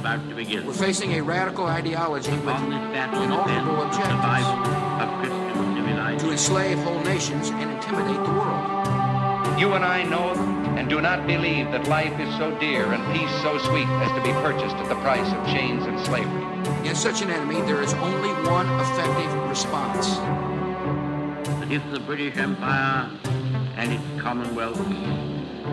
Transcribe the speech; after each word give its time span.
about 0.00 0.26
to 0.28 0.34
begin. 0.34 0.66
We're 0.66 0.72
facing 0.72 1.12
a 1.14 1.20
radical 1.20 1.66
ideology 1.66 2.32
with 2.32 2.48
On 2.48 2.70
this 2.70 2.78
battle 2.90 3.22
inaugural 3.22 3.84
depends 3.84 3.96
the 3.96 4.04
survival 4.06 4.62
objectives 5.04 5.60
of 5.60 6.20
to 6.20 6.30
enslave 6.32 6.78
whole 6.78 7.00
nations 7.00 7.50
and 7.50 7.70
intimidate 7.70 8.24
the 8.26 8.32
world. 8.32 9.60
You 9.60 9.74
and 9.74 9.84
I 9.84 10.02
know 10.02 10.32
and 10.78 10.88
do 10.88 11.02
not 11.02 11.26
believe 11.26 11.70
that 11.72 11.86
life 11.86 12.18
is 12.18 12.34
so 12.38 12.50
dear 12.58 12.92
and 12.92 13.02
peace 13.14 13.30
so 13.42 13.58
sweet 13.58 13.86
as 13.86 14.10
to 14.12 14.22
be 14.22 14.32
purchased 14.40 14.74
at 14.76 14.88
the 14.88 14.94
price 14.96 15.30
of 15.32 15.46
chains 15.46 15.84
and 15.84 16.00
slavery. 16.00 16.44
Against 16.80 17.02
such 17.02 17.20
an 17.20 17.30
enemy, 17.30 17.60
there 17.62 17.82
is 17.82 17.92
only 17.94 18.30
one 18.48 18.68
effective 18.80 19.48
response. 19.50 20.16
But 21.60 21.70
if 21.70 21.82
the 21.90 22.00
British 22.00 22.38
Empire 22.38 23.10
and 23.76 23.92
its 23.92 24.22
Commonwealth 24.22 24.80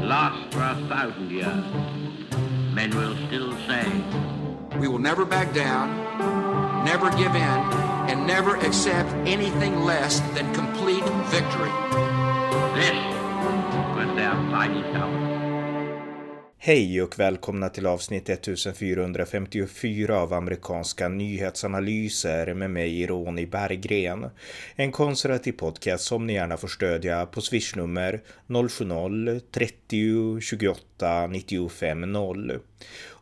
last 0.04 0.54
for 0.54 0.64
a 0.64 0.76
thousand 0.90 1.32
years, 1.32 2.07
men 2.78 2.96
will 2.96 3.18
still 3.26 3.52
say, 3.66 3.86
We 4.78 4.88
will 4.88 5.00
never 5.00 5.26
back 5.26 5.52
down, 5.52 6.86
never 6.86 7.10
give 7.18 7.34
in, 7.34 7.60
and 8.08 8.28
never 8.28 8.56
accept 8.58 9.10
anything 9.26 9.82
less 9.82 10.20
than 10.36 10.54
complete 10.54 11.04
victory. 11.34 11.74
this 12.78 12.98
was 13.96 14.16
their 14.16 14.36
fighting 14.52 14.86
hour. 14.96 15.27
Hej 16.68 17.02
och 17.02 17.20
välkomna 17.20 17.70
till 17.70 17.86
avsnitt 17.86 18.30
1454 18.30 20.20
av 20.20 20.34
amerikanska 20.34 21.10
nyhetsanalyser 21.10 22.54
med 22.54 22.72
mig 22.72 23.08
Ronny 23.08 23.46
Berggren. 23.46 24.30
En 24.76 24.92
konservativ 24.92 25.52
podcast 25.52 26.04
som 26.04 26.28
ni 26.28 26.34
gärna 26.34 26.58
får 26.58 26.68
stödja 26.68 27.26
på 27.26 27.42
swishnummer 27.42 28.22
070-30 28.48 30.40
28 30.40 31.28
95 31.28 32.02
0. 32.12 32.60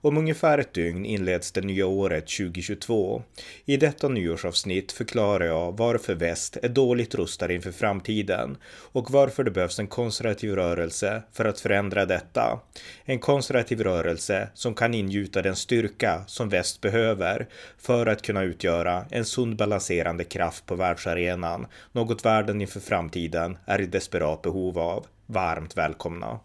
Om 0.06 0.18
ungefär 0.18 0.58
ett 0.58 0.74
dygn 0.74 1.06
inleds 1.06 1.52
det 1.52 1.62
nya 1.62 1.86
året 1.86 2.28
2022. 2.28 3.24
I 3.66 3.78
detta 3.78 4.08
nyårsavsnitt 4.08 4.92
förklarar 4.92 5.46
jag 5.46 5.78
varför 5.78 6.16
väst 6.16 6.58
är 6.64 6.70
dåligt 6.70 7.16
rustad 7.16 7.54
inför 7.54 7.72
framtiden 7.72 8.58
och 8.92 9.12
varför 9.12 9.44
det 9.44 9.52
behövs 9.52 9.80
en 9.80 9.88
konservativ 9.88 10.56
rörelse 10.56 11.24
för 11.34 11.46
att 11.46 11.60
förändra 11.60 12.06
detta. 12.06 12.60
En 13.06 13.20
konservativ 13.20 13.82
rörelse 13.82 14.50
som 14.54 14.74
kan 14.74 14.94
ingjuta 14.94 15.42
den 15.42 15.56
styrka 15.56 16.24
som 16.28 16.50
väst 16.50 16.82
behöver 16.82 17.48
för 17.78 18.06
att 18.06 18.22
kunna 18.22 18.44
utgöra 18.44 19.06
en 19.12 19.26
sund 19.26 19.56
balanserande 19.56 20.24
kraft 20.24 20.66
på 20.66 20.76
världsarenan, 20.76 21.68
något 21.92 22.26
världen 22.26 22.62
inför 22.62 22.80
framtiden 22.80 23.58
är 23.66 23.82
i 23.82 23.86
desperat 23.86 24.42
behov 24.42 24.80
av. 24.80 25.06
Varmt 25.26 25.78
välkomna! 25.78 26.40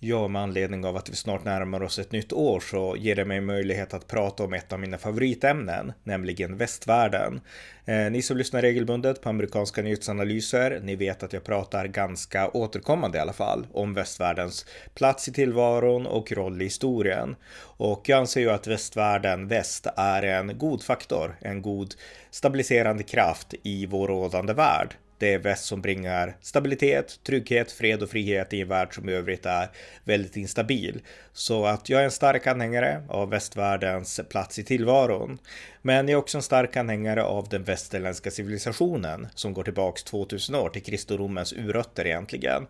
Ja, 0.00 0.28
med 0.28 0.42
anledning 0.42 0.84
av 0.84 0.96
att 0.96 1.08
vi 1.10 1.16
snart 1.16 1.44
närmar 1.44 1.82
oss 1.82 1.98
ett 1.98 2.12
nytt 2.12 2.32
år 2.32 2.60
så 2.60 2.96
ger 2.98 3.14
det 3.14 3.24
mig 3.24 3.40
möjlighet 3.40 3.94
att 3.94 4.06
prata 4.06 4.44
om 4.44 4.52
ett 4.52 4.72
av 4.72 4.80
mina 4.80 4.98
favoritämnen, 4.98 5.92
nämligen 6.04 6.56
västvärlden. 6.56 7.40
Eh, 7.84 8.10
ni 8.10 8.22
som 8.22 8.36
lyssnar 8.36 8.62
regelbundet 8.62 9.22
på 9.22 9.28
amerikanska 9.28 9.82
nyhetsanalyser, 9.82 10.80
ni 10.82 10.96
vet 10.96 11.22
att 11.22 11.32
jag 11.32 11.44
pratar 11.44 11.86
ganska 11.86 12.48
återkommande 12.48 13.18
i 13.18 13.20
alla 13.20 13.32
fall 13.32 13.66
om 13.72 13.94
västvärldens 13.94 14.66
plats 14.94 15.28
i 15.28 15.32
tillvaron 15.32 16.06
och 16.06 16.32
roll 16.32 16.62
i 16.62 16.64
historien. 16.64 17.36
Och 17.58 18.08
jag 18.08 18.18
anser 18.18 18.40
ju 18.40 18.50
att 18.50 18.66
västvärlden, 18.66 19.48
väst, 19.48 19.86
är 19.96 20.22
en 20.22 20.58
god 20.58 20.82
faktor, 20.82 21.36
en 21.40 21.62
god 21.62 21.94
stabiliserande 22.30 23.02
kraft 23.02 23.54
i 23.62 23.86
vår 23.86 24.08
rådande 24.08 24.52
värld. 24.52 24.96
Det 25.18 25.34
är 25.34 25.38
väst 25.38 25.64
som 25.64 25.82
bringar 25.82 26.36
stabilitet, 26.40 27.20
trygghet, 27.26 27.72
fred 27.72 28.02
och 28.02 28.10
frihet 28.10 28.52
i 28.52 28.60
en 28.60 28.68
värld 28.68 28.94
som 28.94 29.08
i 29.08 29.12
övrigt 29.12 29.46
är 29.46 29.68
väldigt 30.04 30.36
instabil. 30.36 31.00
Så 31.32 31.66
att 31.66 31.88
jag 31.88 32.00
är 32.00 32.04
en 32.04 32.10
stark 32.10 32.46
anhängare 32.46 33.02
av 33.08 33.30
västvärldens 33.30 34.20
plats 34.28 34.58
i 34.58 34.64
tillvaron. 34.64 35.38
Men 35.82 36.08
jag 36.08 36.12
är 36.12 36.16
också 36.16 36.38
en 36.38 36.42
stark 36.42 36.76
anhängare 36.76 37.22
av 37.22 37.48
den 37.48 37.64
västerländska 37.64 38.30
civilisationen 38.30 39.28
som 39.34 39.54
går 39.54 39.62
tillbaks 39.62 40.04
2000 40.04 40.54
år 40.54 40.68
till 40.68 40.82
kristendomens 40.82 41.52
urrötter 41.52 42.06
egentligen. 42.06 42.66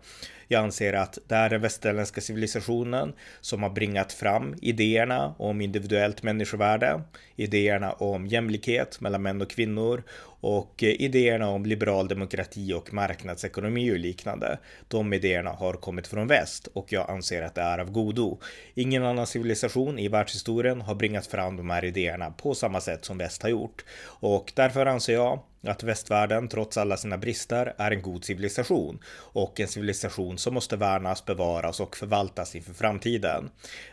Jag 0.47 0.63
anser 0.63 0.93
att 0.93 1.17
det 1.27 1.35
är 1.35 1.49
den 1.49 1.61
västerländska 1.61 2.21
civilisationen 2.21 3.13
som 3.41 3.63
har 3.63 3.69
bringat 3.69 4.13
fram 4.13 4.55
idéerna 4.61 5.35
om 5.37 5.61
individuellt 5.61 6.23
människovärde, 6.23 7.01
idéerna 7.35 7.91
om 7.91 8.27
jämlikhet 8.27 9.01
mellan 9.01 9.21
män 9.21 9.41
och 9.41 9.49
kvinnor 9.49 10.03
och 10.39 10.83
eh, 10.83 11.01
idéerna 11.01 11.49
om 11.49 11.65
liberal 11.65 12.07
demokrati 12.07 12.73
och 12.73 12.93
marknadsekonomi 12.93 13.91
och 13.91 13.99
liknande. 13.99 14.59
De 14.87 15.13
idéerna 15.13 15.49
har 15.49 15.73
kommit 15.73 16.07
från 16.07 16.27
väst 16.27 16.67
och 16.73 16.93
jag 16.93 17.09
anser 17.09 17.41
att 17.41 17.55
det 17.55 17.61
är 17.61 17.79
av 17.79 17.91
godo. 17.91 18.39
Ingen 18.73 19.03
annan 19.03 19.27
civilisation 19.27 19.99
i 19.99 20.07
världshistorien 20.07 20.81
har 20.81 20.95
bringat 20.95 21.27
fram 21.27 21.57
de 21.57 21.69
här 21.69 21.85
idéerna 21.85 22.31
på 22.31 22.55
samma 22.55 22.81
sätt 22.81 23.05
som 23.05 23.17
väst 23.17 23.43
har 23.43 23.49
gjort 23.49 23.85
och 24.03 24.53
därför 24.55 24.85
anser 24.85 25.13
jag 25.13 25.39
att 25.63 25.83
västvärlden 25.83 26.47
trots 26.47 26.77
alla 26.77 26.97
sina 26.97 27.17
brister 27.17 27.73
är 27.77 27.91
en 27.91 28.01
god 28.01 28.25
civilisation 28.25 28.99
och 29.15 29.59
en 29.59 29.67
civilisation 29.67 30.37
som 30.37 30.53
måste 30.53 30.75
värnas, 30.75 31.25
bevaras 31.25 31.79
och 31.79 31.97
förvaltas 31.97 32.55
inför 32.55 32.73
framtiden. 32.73 33.49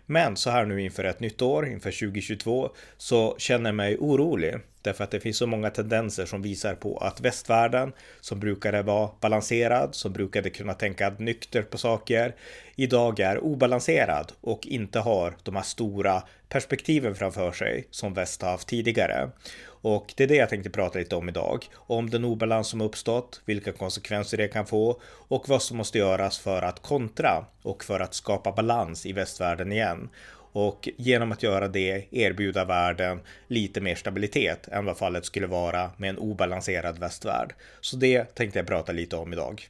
Men 0.06 0.36
så 0.36 0.50
här 0.50 0.64
nu 0.64 0.82
inför 0.82 1.04
ett 1.04 1.20
nytt 1.20 1.42
år, 1.42 1.66
inför 1.66 1.90
2022, 1.90 2.70
så 2.96 3.34
känner 3.38 3.70
jag 3.70 3.74
mig 3.74 3.96
orolig 3.98 4.54
därför 4.84 5.04
att 5.04 5.10
det 5.10 5.20
finns 5.20 5.36
så 5.36 5.46
många 5.46 5.70
tendenser 5.70 6.26
som 6.26 6.42
visar 6.42 6.74
på 6.74 6.96
att 6.96 7.20
västvärlden 7.20 7.92
som 8.20 8.40
brukade 8.40 8.82
vara 8.82 9.10
balanserad, 9.20 9.94
som 9.94 10.12
brukade 10.12 10.50
kunna 10.50 10.74
tänka 10.74 11.14
nyktert 11.18 11.70
på 11.70 11.78
saker, 11.78 12.34
idag 12.76 13.20
är 13.20 13.44
obalanserad 13.44 14.32
och 14.40 14.66
inte 14.66 15.00
har 15.00 15.36
de 15.42 15.56
här 15.56 15.62
stora 15.62 16.22
perspektiven 16.48 17.14
framför 17.14 17.52
sig 17.52 17.86
som 17.90 18.14
väst 18.14 18.42
har 18.42 18.50
haft 18.50 18.68
tidigare. 18.68 19.30
Och 19.66 20.14
det 20.16 20.24
är 20.24 20.28
det 20.28 20.36
jag 20.36 20.48
tänkte 20.48 20.70
prata 20.70 20.98
lite 20.98 21.16
om 21.16 21.28
idag. 21.28 21.66
Om 21.74 22.10
den 22.10 22.24
obalans 22.24 22.68
som 22.68 22.80
uppstått, 22.80 23.40
vilka 23.44 23.72
konsekvenser 23.72 24.36
det 24.36 24.48
kan 24.48 24.66
få 24.66 25.00
och 25.04 25.48
vad 25.48 25.62
som 25.62 25.76
måste 25.76 25.98
göras 25.98 26.38
för 26.38 26.62
att 26.62 26.82
kontra 26.82 27.44
och 27.62 27.84
för 27.84 28.00
att 28.00 28.14
skapa 28.14 28.52
balans 28.52 29.06
i 29.06 29.12
västvärlden 29.12 29.72
igen. 29.72 30.08
Och 30.54 30.88
genom 30.96 31.32
att 31.32 31.42
göra 31.42 31.68
det 31.68 32.04
erbjuda 32.10 32.64
världen 32.64 33.20
lite 33.46 33.80
mer 33.80 33.94
stabilitet 33.94 34.68
än 34.68 34.84
vad 34.84 34.98
fallet 34.98 35.24
skulle 35.24 35.46
vara 35.46 35.90
med 35.96 36.10
en 36.10 36.18
obalanserad 36.18 36.98
västvärld. 36.98 37.54
Så 37.80 37.96
det 37.96 38.24
tänkte 38.24 38.58
jag 38.58 38.66
prata 38.66 38.92
lite 38.92 39.16
om 39.16 39.32
idag. 39.32 39.68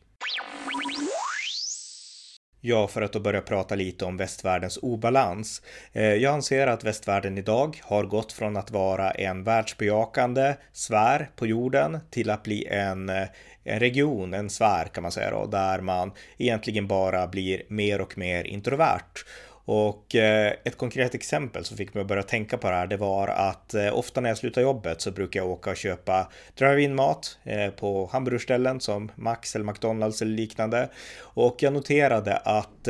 Ja, 2.60 2.88
för 2.88 3.02
att 3.02 3.12
då 3.12 3.20
börja 3.20 3.40
prata 3.40 3.74
lite 3.74 4.04
om 4.04 4.16
västvärldens 4.16 4.78
obalans. 4.82 5.62
Eh, 5.92 6.14
jag 6.14 6.34
anser 6.34 6.66
att 6.66 6.84
västvärlden 6.84 7.38
idag 7.38 7.80
har 7.82 8.04
gått 8.04 8.32
från 8.32 8.56
att 8.56 8.70
vara 8.70 9.10
en 9.10 9.44
världsbejakande 9.44 10.54
sfär 10.72 11.30
på 11.36 11.46
jorden 11.46 11.98
till 12.10 12.30
att 12.30 12.42
bli 12.42 12.66
en, 12.66 13.08
eh, 13.08 13.28
en 13.64 13.80
region, 13.80 14.34
en 14.34 14.50
sfär 14.50 14.84
kan 14.84 15.02
man 15.02 15.12
säga 15.12 15.30
då, 15.30 15.46
där 15.46 15.80
man 15.80 16.12
egentligen 16.38 16.86
bara 16.86 17.26
blir 17.26 17.62
mer 17.68 18.00
och 18.00 18.18
mer 18.18 18.44
introvert. 18.44 19.24
Och 19.66 20.14
eh, 20.14 20.52
ett 20.64 20.78
konkret 20.78 21.14
exempel 21.14 21.64
som 21.64 21.76
fick 21.76 21.94
mig 21.94 22.00
att 22.00 22.06
börja 22.06 22.22
tänka 22.22 22.58
på 22.58 22.70
det 22.70 22.76
här, 22.76 22.86
det 22.86 22.96
var 22.96 23.28
att 23.28 23.74
eh, 23.74 23.98
ofta 23.98 24.20
när 24.20 24.30
jag 24.30 24.38
slutar 24.38 24.62
jobbet 24.62 25.00
så 25.00 25.10
brukar 25.10 25.40
jag 25.40 25.50
åka 25.50 25.70
och 25.70 25.76
köpa 25.76 26.28
drive-in 26.54 26.94
mat 26.94 27.38
eh, 27.44 27.70
på 27.70 28.08
hamburgerställen 28.12 28.80
som 28.80 29.10
Max 29.14 29.54
eller 29.54 29.64
McDonalds 29.64 30.22
eller 30.22 30.36
liknande. 30.36 30.88
Och 31.20 31.56
jag 31.62 31.72
noterade 31.72 32.36
att 32.36 32.88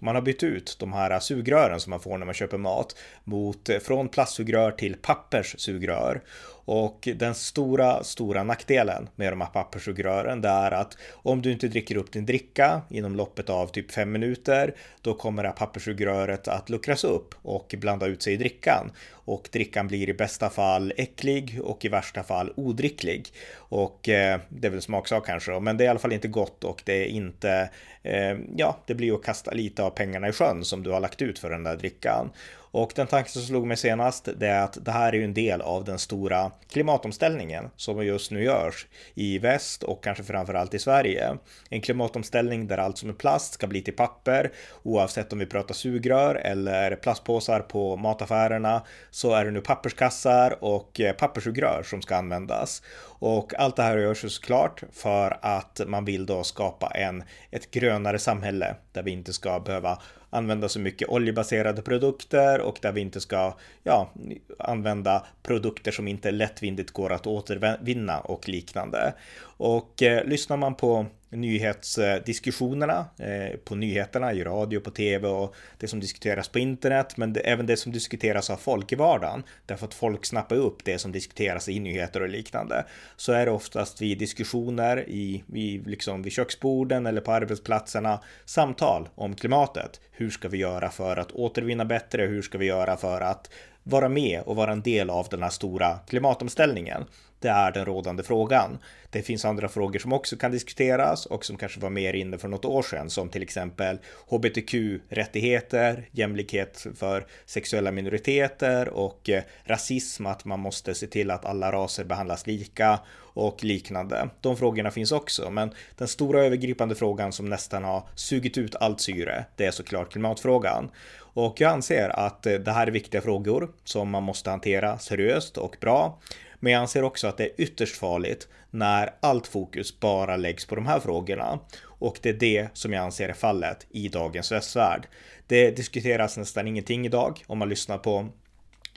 man 0.00 0.14
har 0.14 0.22
bytt 0.22 0.42
ut 0.42 0.76
de 0.80 0.92
här 0.92 1.20
sugrören 1.20 1.80
som 1.80 1.90
man 1.90 2.00
får 2.00 2.18
när 2.18 2.26
man 2.26 2.34
köper 2.34 2.58
mat 2.58 2.96
mot 3.24 3.70
från 3.82 4.08
plastsugrör 4.08 4.70
till 4.70 4.96
papperssugrör. 5.02 6.22
Och 6.64 7.08
den 7.16 7.34
stora, 7.34 8.04
stora 8.04 8.42
nackdelen 8.42 9.08
med 9.16 9.32
de 9.32 9.40
här 9.40 9.48
papperssugrören 9.48 10.40
det 10.40 10.48
är 10.48 10.70
att 10.70 10.96
om 11.12 11.42
du 11.42 11.52
inte 11.52 11.68
dricker 11.68 11.96
upp 11.96 12.12
din 12.12 12.26
dricka 12.26 12.82
inom 12.90 13.16
loppet 13.16 13.50
av 13.50 13.66
typ 13.66 13.92
fem 13.92 14.12
minuter, 14.12 14.74
då 15.02 15.14
kommer 15.14 15.42
det 15.42 15.48
här 15.48 15.56
papperssugröret 15.56 16.48
att 16.48 16.70
luckras 16.70 17.04
upp 17.04 17.34
och 17.42 17.74
blanda 17.78 18.06
ut 18.06 18.22
sig 18.22 18.32
i 18.32 18.36
drickan. 18.36 18.92
Och 19.26 19.48
drickan 19.52 19.88
blir 19.88 20.08
i 20.08 20.14
bästa 20.14 20.50
fall 20.50 20.92
äcklig 20.96 21.60
och 21.64 21.84
i 21.84 21.88
värsta 21.88 22.22
fall 22.22 22.52
odricklig. 22.56 23.28
Och 23.56 24.08
eh, 24.08 24.40
det 24.48 24.66
är 24.66 24.70
väl 24.70 24.82
smaksak 24.82 25.26
kanske, 25.26 25.60
men 25.60 25.76
det 25.76 25.84
är 25.84 25.86
i 25.86 25.88
alla 25.88 25.98
fall 25.98 26.12
inte 26.12 26.28
gott 26.28 26.64
och 26.64 26.82
det 26.84 26.92
är 26.92 27.06
inte, 27.06 27.70
eh, 28.02 28.38
ja, 28.56 28.78
det 28.86 28.94
blir 28.94 29.14
att 29.14 29.22
kasta 29.22 29.50
lite 29.50 29.82
av 29.82 29.90
pengarna 29.90 30.28
i 30.28 30.32
sjön 30.32 30.64
som 30.64 30.82
du 30.82 30.90
har 30.90 31.00
lagt 31.00 31.22
ut 31.22 31.38
för 31.38 31.50
den 31.50 31.62
där 31.62 31.76
drickan. 31.76 32.30
Och 32.74 32.92
den 32.94 33.06
tanke 33.06 33.30
som 33.30 33.42
slog 33.42 33.66
mig 33.66 33.76
senast 33.76 34.28
det 34.36 34.46
är 34.46 34.62
att 34.62 34.84
det 34.84 34.90
här 34.90 35.12
är 35.12 35.16
ju 35.16 35.24
en 35.24 35.34
del 35.34 35.60
av 35.60 35.84
den 35.84 35.98
stora 35.98 36.50
klimatomställningen 36.70 37.70
som 37.76 38.06
just 38.06 38.30
nu 38.30 38.44
görs 38.44 38.86
i 39.14 39.38
väst 39.38 39.82
och 39.82 40.04
kanske 40.04 40.24
framförallt 40.24 40.74
i 40.74 40.78
Sverige. 40.78 41.36
En 41.70 41.80
klimatomställning 41.80 42.66
där 42.66 42.78
allt 42.78 42.98
som 42.98 43.08
är 43.08 43.12
plast 43.12 43.54
ska 43.54 43.66
bli 43.66 43.82
till 43.82 43.96
papper 43.96 44.52
oavsett 44.82 45.32
om 45.32 45.38
vi 45.38 45.46
pratar 45.46 45.74
sugrör 45.74 46.34
eller 46.34 46.96
plastpåsar 46.96 47.60
på 47.60 47.96
mataffärerna 47.96 48.82
så 49.10 49.32
är 49.34 49.44
det 49.44 49.50
nu 49.50 49.60
papperskassar 49.60 50.64
och 50.64 51.00
eh, 51.00 51.12
papperssugrör 51.12 51.82
som 51.84 52.02
ska 52.02 52.16
användas. 52.16 52.82
Och 53.18 53.54
allt 53.54 53.76
det 53.76 53.82
här 53.82 53.98
görs 53.98 54.24
ju 54.24 54.28
såklart 54.28 54.82
för 54.92 55.38
att 55.42 55.80
man 55.86 56.04
vill 56.04 56.26
då 56.26 56.44
skapa 56.44 56.86
en, 56.86 57.24
ett 57.50 57.70
grönare 57.70 58.18
samhälle 58.18 58.76
där 58.92 59.02
vi 59.02 59.10
inte 59.10 59.32
ska 59.32 59.60
behöva 59.60 59.98
använda 60.34 60.68
så 60.68 60.80
mycket 60.80 61.08
oljebaserade 61.08 61.82
produkter 61.82 62.60
och 62.60 62.78
där 62.82 62.92
vi 62.92 63.00
inte 63.00 63.20
ska 63.20 63.54
ja, 63.82 64.10
använda 64.58 65.26
produkter 65.42 65.92
som 65.92 66.08
inte 66.08 66.30
lättvindigt 66.30 66.90
går 66.90 67.12
att 67.12 67.26
återvinna 67.26 68.20
och 68.20 68.48
liknande. 68.48 69.14
Och 69.56 70.02
eh, 70.02 70.24
lyssnar 70.24 70.56
man 70.56 70.74
på 70.74 71.06
nyhetsdiskussionerna 71.36 73.06
eh, 73.18 73.56
på 73.64 73.74
nyheterna 73.74 74.32
i 74.32 74.44
radio, 74.44 74.80
på 74.80 74.90
tv 74.90 75.28
och 75.28 75.54
det 75.78 75.88
som 75.88 76.00
diskuteras 76.00 76.48
på 76.48 76.58
internet, 76.58 77.16
men 77.16 77.32
det, 77.32 77.40
även 77.40 77.66
det 77.66 77.76
som 77.76 77.92
diskuteras 77.92 78.50
av 78.50 78.56
folk 78.56 78.92
i 78.92 78.96
vardagen, 78.96 79.42
därför 79.66 79.86
att 79.86 79.94
folk 79.94 80.26
snappar 80.26 80.56
upp 80.56 80.84
det 80.84 80.98
som 80.98 81.12
diskuteras 81.12 81.68
i 81.68 81.80
nyheter 81.80 82.22
och 82.22 82.28
liknande, 82.28 82.84
så 83.16 83.32
är 83.32 83.46
det 83.46 83.52
oftast 83.52 84.02
vid 84.02 84.18
diskussioner 84.18 85.08
i, 85.08 85.44
i 85.54 85.78
liksom 85.78 86.22
vid 86.22 86.32
köksborden 86.32 87.06
eller 87.06 87.20
på 87.20 87.32
arbetsplatserna 87.32 88.20
samtal 88.44 89.08
om 89.14 89.34
klimatet. 89.34 90.00
Hur 90.10 90.30
ska 90.30 90.48
vi 90.48 90.58
göra 90.58 90.90
för 90.90 91.16
att 91.16 91.32
återvinna 91.32 91.84
bättre? 91.84 92.22
Hur 92.26 92.42
ska 92.42 92.58
vi 92.58 92.66
göra 92.66 92.96
för 92.96 93.20
att 93.20 93.50
vara 93.82 94.08
med 94.08 94.40
och 94.40 94.56
vara 94.56 94.72
en 94.72 94.82
del 94.82 95.10
av 95.10 95.26
den 95.30 95.42
här 95.42 95.50
stora 95.50 95.98
klimatomställningen? 96.06 97.04
Det 97.44 97.50
är 97.50 97.72
den 97.72 97.84
rådande 97.84 98.22
frågan. 98.22 98.78
Det 99.10 99.22
finns 99.22 99.44
andra 99.44 99.68
frågor 99.68 99.98
som 99.98 100.12
också 100.12 100.36
kan 100.36 100.50
diskuteras 100.50 101.26
och 101.26 101.44
som 101.44 101.56
kanske 101.56 101.80
var 101.80 101.90
mer 101.90 102.14
inne 102.14 102.38
för 102.38 102.48
något 102.48 102.64
år 102.64 102.82
sedan, 102.82 103.10
som 103.10 103.28
till 103.28 103.42
exempel 103.42 103.98
hbtq-rättigheter, 104.28 106.08
jämlikhet 106.10 106.86
för 106.96 107.26
sexuella 107.46 107.92
minoriteter 107.92 108.88
och 108.88 109.30
eh, 109.30 109.42
rasism, 109.64 110.26
att 110.26 110.44
man 110.44 110.60
måste 110.60 110.94
se 110.94 111.06
till 111.06 111.30
att 111.30 111.44
alla 111.44 111.72
raser 111.72 112.04
behandlas 112.04 112.46
lika 112.46 113.00
och 113.16 113.64
liknande. 113.64 114.28
De 114.40 114.56
frågorna 114.56 114.90
finns 114.90 115.12
också, 115.12 115.50
men 115.50 115.70
den 115.96 116.08
stora 116.08 116.44
övergripande 116.44 116.94
frågan 116.94 117.32
som 117.32 117.48
nästan 117.48 117.84
har 117.84 118.08
sugit 118.14 118.58
ut 118.58 118.74
allt 118.76 119.00
syre, 119.00 119.44
det 119.56 119.66
är 119.66 119.70
såklart 119.70 120.12
klimatfrågan. 120.12 120.90
Och 121.18 121.60
jag 121.60 121.72
anser 121.72 122.08
att 122.08 122.46
eh, 122.46 122.54
det 122.54 122.72
här 122.72 122.86
är 122.86 122.90
viktiga 122.90 123.20
frågor 123.20 123.70
som 123.84 124.10
man 124.10 124.22
måste 124.22 124.50
hantera 124.50 124.98
seriöst 124.98 125.58
och 125.58 125.76
bra. 125.80 126.18
Men 126.64 126.72
jag 126.72 126.80
anser 126.80 127.02
också 127.02 127.26
att 127.26 127.36
det 127.36 127.44
är 127.44 127.50
ytterst 127.56 127.96
farligt 127.96 128.48
när 128.70 129.14
allt 129.20 129.46
fokus 129.46 130.00
bara 130.00 130.36
läggs 130.36 130.66
på 130.66 130.74
de 130.74 130.86
här 130.86 131.00
frågorna. 131.00 131.58
Och 131.82 132.18
det 132.22 132.28
är 132.28 132.32
det 132.32 132.68
som 132.72 132.92
jag 132.92 133.04
anser 133.04 133.28
är 133.28 133.32
fallet 133.32 133.86
i 133.90 134.08
dagens 134.08 134.52
västvärld. 134.52 135.06
Det 135.46 135.70
diskuteras 135.70 136.36
nästan 136.36 136.68
ingenting 136.68 137.06
idag 137.06 137.44
om 137.46 137.58
man 137.58 137.68
lyssnar 137.68 137.98
på 137.98 138.28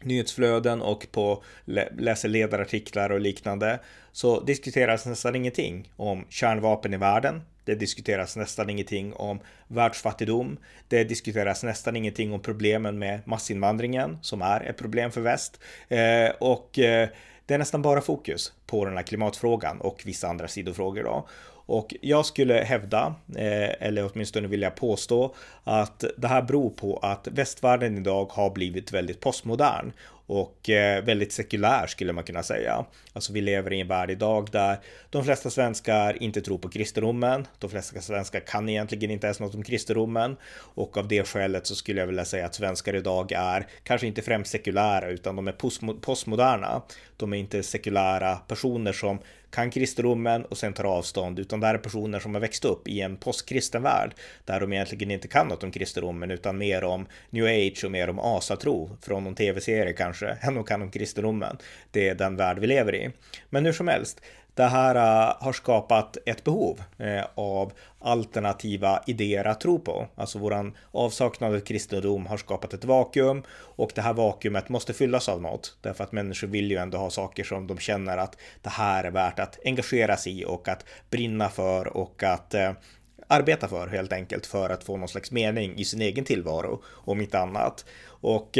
nyhetsflöden 0.02 0.82
och 0.82 1.08
på 1.12 1.44
läser 1.98 2.30
ledarartiklar 2.30 3.10
och 3.10 3.20
liknande 3.20 3.80
så 4.12 4.40
diskuteras 4.40 5.06
nästan 5.06 5.36
ingenting 5.36 5.92
om 5.96 6.26
kärnvapen 6.30 6.94
i 6.94 6.98
världen. 6.98 7.42
Det 7.66 7.76
diskuteras 7.76 8.36
nästan 8.36 8.70
ingenting 8.70 9.14
om 9.14 9.40
världsfattigdom. 9.68 10.58
Det 10.88 11.04
diskuteras 11.04 11.64
nästan 11.64 11.96
ingenting 11.96 12.34
om 12.34 12.42
problemen 12.42 13.00
med 13.00 13.20
massinvandringen 13.26 14.18
som 14.22 14.42
är 14.42 14.62
ett 14.62 14.78
problem 14.78 15.12
för 15.12 15.22
väst. 15.22 15.60
Eh, 15.88 16.30
och 16.40 16.80
eh, 16.80 17.10
det 17.48 17.54
är 17.54 17.58
nästan 17.58 17.82
bara 17.82 18.02
fokus 18.02 18.54
på 18.66 18.86
den 18.86 18.98
här 18.98 19.04
klimatfrågan 19.04 19.82
och 19.82 20.02
vissa 20.06 20.28
andra 20.28 20.48
sidofrågor 20.48 21.04
då. 21.04 21.28
Och 21.50 21.96
jag 22.02 22.26
skulle 22.26 22.54
hävda, 22.54 23.16
eh, 23.36 23.88
eller 23.88 24.10
åtminstone 24.14 24.48
vilja 24.48 24.72
påstå, 24.72 25.36
att 25.64 26.04
det 26.18 26.28
här 26.28 26.42
beror 26.42 26.70
på 26.70 26.98
att 26.98 27.28
västvärlden 27.28 27.98
idag 27.98 28.32
har 28.32 28.50
blivit 28.50 28.94
väldigt 28.94 29.20
postmodern 29.20 29.92
och 30.28 30.70
eh, 30.70 31.04
väldigt 31.04 31.32
sekulär 31.32 31.88
skulle 31.88 32.14
man 32.14 32.24
kunna 32.24 32.44
säga. 32.44 32.86
Alltså 33.14 33.34
vi 33.34 33.42
lever 33.42 33.74
i 33.74 33.82
en 33.82 33.88
värld 33.88 34.12
idag 34.12 34.50
där 34.52 34.78
de 35.10 35.24
flesta 35.24 35.50
svenskar 35.50 36.24
inte 36.24 36.42
tror 36.42 36.58
på 36.58 36.70
kristendomen. 36.70 37.48
De 37.60 37.70
flesta 37.70 38.02
svenskar 38.02 38.40
kan 38.40 38.70
egentligen 38.70 39.12
inte 39.12 39.28
ens 39.28 39.40
något 39.40 39.56
om 39.56 39.64
kristendomen 39.64 40.38
och 40.58 40.98
av 40.98 41.08
det 41.08 41.28
skälet 41.28 41.68
så 41.68 41.76
skulle 41.76 42.00
jag 42.00 42.08
vilja 42.08 42.26
säga 42.26 42.46
att 42.46 42.56
svenskar 42.56 42.96
idag 42.96 43.32
är 43.32 43.68
kanske 43.84 44.08
inte 44.08 44.22
främst 44.22 44.52
sekulära 44.52 45.10
utan 45.10 45.36
de 45.36 45.48
är 45.48 45.96
postmoderna. 46.02 46.82
De 47.18 47.34
är 47.34 47.38
inte 47.38 47.64
sekulära 47.64 48.36
personer 48.36 48.94
som 48.94 49.20
kan 49.50 49.72
kristendomen 49.72 50.46
och 50.46 50.58
sen 50.58 50.74
tar 50.74 50.84
avstånd, 50.84 51.40
utan 51.40 51.60
det 51.60 51.68
här 51.68 51.74
är 51.74 51.78
personer 51.78 52.20
som 52.20 52.34
har 52.34 52.42
växt 52.42 52.66
upp 52.66 52.88
i 52.88 53.02
en 53.02 53.18
postkristen 53.18 53.84
värld 53.84 54.14
där 54.46 54.60
de 54.60 54.74
egentligen 54.74 55.12
inte 55.12 55.28
kan 55.28 55.48
något 55.48 55.64
om 55.64 55.72
kristendomen 55.72 56.32
utan 56.32 56.58
mer 56.58 56.84
om 56.84 57.06
new 57.30 57.46
age 57.46 57.84
och 57.86 57.92
mer 57.92 58.10
om 58.10 58.20
asatro 58.20 58.98
från 59.02 59.24
någon 59.24 59.36
tv-serie 59.36 59.94
kanske 59.94 60.28
än 60.42 60.56
de 60.56 60.64
kan 60.64 60.82
om 60.82 60.92
kristendomen. 60.92 61.58
Det 61.92 62.10
är 62.10 62.16
den 62.16 62.36
värld 62.36 62.60
vi 62.60 62.68
lever 62.68 62.96
i. 62.96 63.12
Men 63.50 63.66
hur 63.66 63.74
som 63.74 63.88
helst, 63.88 64.22
det 64.58 64.66
här 64.68 64.96
uh, 64.96 65.36
har 65.44 65.54
skapat 65.54 66.18
ett 66.26 66.44
behov 66.44 66.84
uh, 67.02 67.24
av 67.36 67.72
alternativa 68.00 69.04
idéer 69.08 69.46
att 69.46 69.62
tro 69.62 69.80
på. 69.80 70.08
Alltså 70.16 70.40
våran 70.40 70.78
avsaknad 70.92 71.56
av 71.56 71.60
kristendom 71.60 72.26
har 72.26 72.38
skapat 72.38 72.74
ett 72.74 72.86
vakuum 72.86 73.44
och 73.52 73.92
det 73.96 74.02
här 74.02 74.14
vakuumet 74.14 74.70
måste 74.70 74.94
fyllas 74.94 75.30
av 75.30 75.42
något. 75.42 75.78
Därför 75.82 76.04
att 76.04 76.12
människor 76.12 76.48
vill 76.48 76.72
ju 76.72 76.78
ändå 76.78 76.98
ha 76.98 77.10
saker 77.10 77.44
som 77.44 77.68
de 77.68 77.78
känner 77.78 78.18
att 78.18 78.38
det 78.62 78.70
här 78.70 79.04
är 79.04 79.12
värt 79.12 79.40
att 79.40 79.60
engagera 79.66 80.18
sig 80.18 80.42
i 80.42 80.46
och 80.46 80.68
att 80.68 80.86
brinna 81.10 81.50
för 81.50 81.98
och 81.98 82.24
att 82.24 82.54
uh, 82.56 82.72
arbeta 83.28 83.68
för 83.68 83.88
helt 83.88 84.14
enkelt 84.14 84.46
för 84.46 84.70
att 84.70 84.84
få 84.84 84.98
någon 84.98 85.08
slags 85.08 85.32
mening 85.32 85.76
i 85.78 85.86
sin 85.86 86.02
egen 86.02 86.26
tillvaro 86.26 86.84
om 86.88 87.22
inte 87.22 87.40
annat. 87.40 87.86
Och 88.08 88.58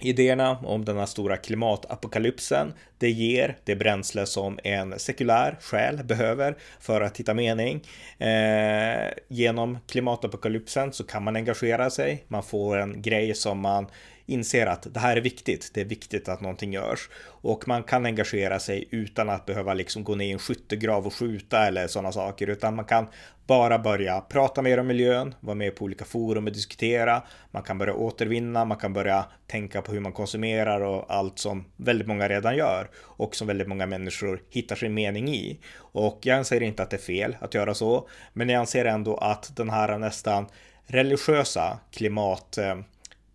Idéerna 0.00 0.58
om 0.64 0.84
denna 0.84 1.06
stora 1.06 1.36
klimatapokalypsen, 1.36 2.72
det 2.98 3.10
ger 3.10 3.56
det 3.64 3.76
bränsle 3.76 4.26
som 4.26 4.58
en 4.64 4.98
sekulär 4.98 5.58
själ 5.60 6.04
behöver 6.04 6.56
för 6.80 7.00
att 7.00 7.16
hitta 7.16 7.34
mening. 7.34 7.82
Eh, 8.18 9.08
genom 9.28 9.78
klimatapokalypsen 9.88 10.92
så 10.92 11.04
kan 11.04 11.22
man 11.22 11.36
engagera 11.36 11.90
sig, 11.90 12.24
man 12.28 12.42
får 12.42 12.76
en 12.78 13.02
grej 13.02 13.34
som 13.34 13.60
man 13.60 13.86
inser 14.28 14.66
att 14.66 14.94
det 14.94 15.00
här 15.00 15.16
är 15.16 15.20
viktigt. 15.20 15.70
Det 15.74 15.80
är 15.80 15.84
viktigt 15.84 16.28
att 16.28 16.40
någonting 16.40 16.72
görs 16.72 17.08
och 17.24 17.68
man 17.68 17.82
kan 17.82 18.06
engagera 18.06 18.58
sig 18.58 18.88
utan 18.90 19.28
att 19.28 19.46
behöva 19.46 19.74
liksom 19.74 20.04
gå 20.04 20.14
ner 20.14 20.26
i 20.26 20.32
en 20.32 20.38
skyttegrav 20.38 21.06
och 21.06 21.14
skjuta 21.14 21.66
eller 21.66 21.86
sådana 21.86 22.12
saker, 22.12 22.46
utan 22.46 22.76
man 22.76 22.84
kan 22.84 23.06
bara 23.46 23.78
börja 23.78 24.20
prata 24.20 24.62
mer 24.62 24.78
om 24.78 24.86
miljön, 24.86 25.34
vara 25.40 25.54
med 25.54 25.76
på 25.76 25.84
olika 25.84 26.04
forum 26.04 26.46
och 26.46 26.52
diskutera. 26.52 27.22
Man 27.50 27.62
kan 27.62 27.78
börja 27.78 27.94
återvinna, 27.94 28.64
man 28.64 28.76
kan 28.76 28.92
börja 28.92 29.24
tänka 29.46 29.82
på 29.82 29.92
hur 29.92 30.00
man 30.00 30.12
konsumerar 30.12 30.80
och 30.80 31.04
allt 31.14 31.38
som 31.38 31.64
väldigt 31.76 32.08
många 32.08 32.28
redan 32.28 32.56
gör 32.56 32.90
och 32.96 33.36
som 33.36 33.46
väldigt 33.46 33.68
många 33.68 33.86
människor 33.86 34.42
hittar 34.50 34.76
sin 34.76 34.94
mening 34.94 35.28
i. 35.28 35.60
Och 35.76 36.18
jag 36.22 36.38
anser 36.38 36.62
inte 36.62 36.82
att 36.82 36.90
det 36.90 36.96
är 36.96 37.00
fel 37.00 37.36
att 37.40 37.54
göra 37.54 37.74
så, 37.74 38.08
men 38.32 38.48
jag 38.48 38.60
anser 38.60 38.84
ändå 38.84 39.16
att 39.16 39.56
den 39.56 39.70
här 39.70 39.98
nästan 39.98 40.46
religiösa 40.86 41.78
klimat 41.90 42.58
eh, 42.58 42.76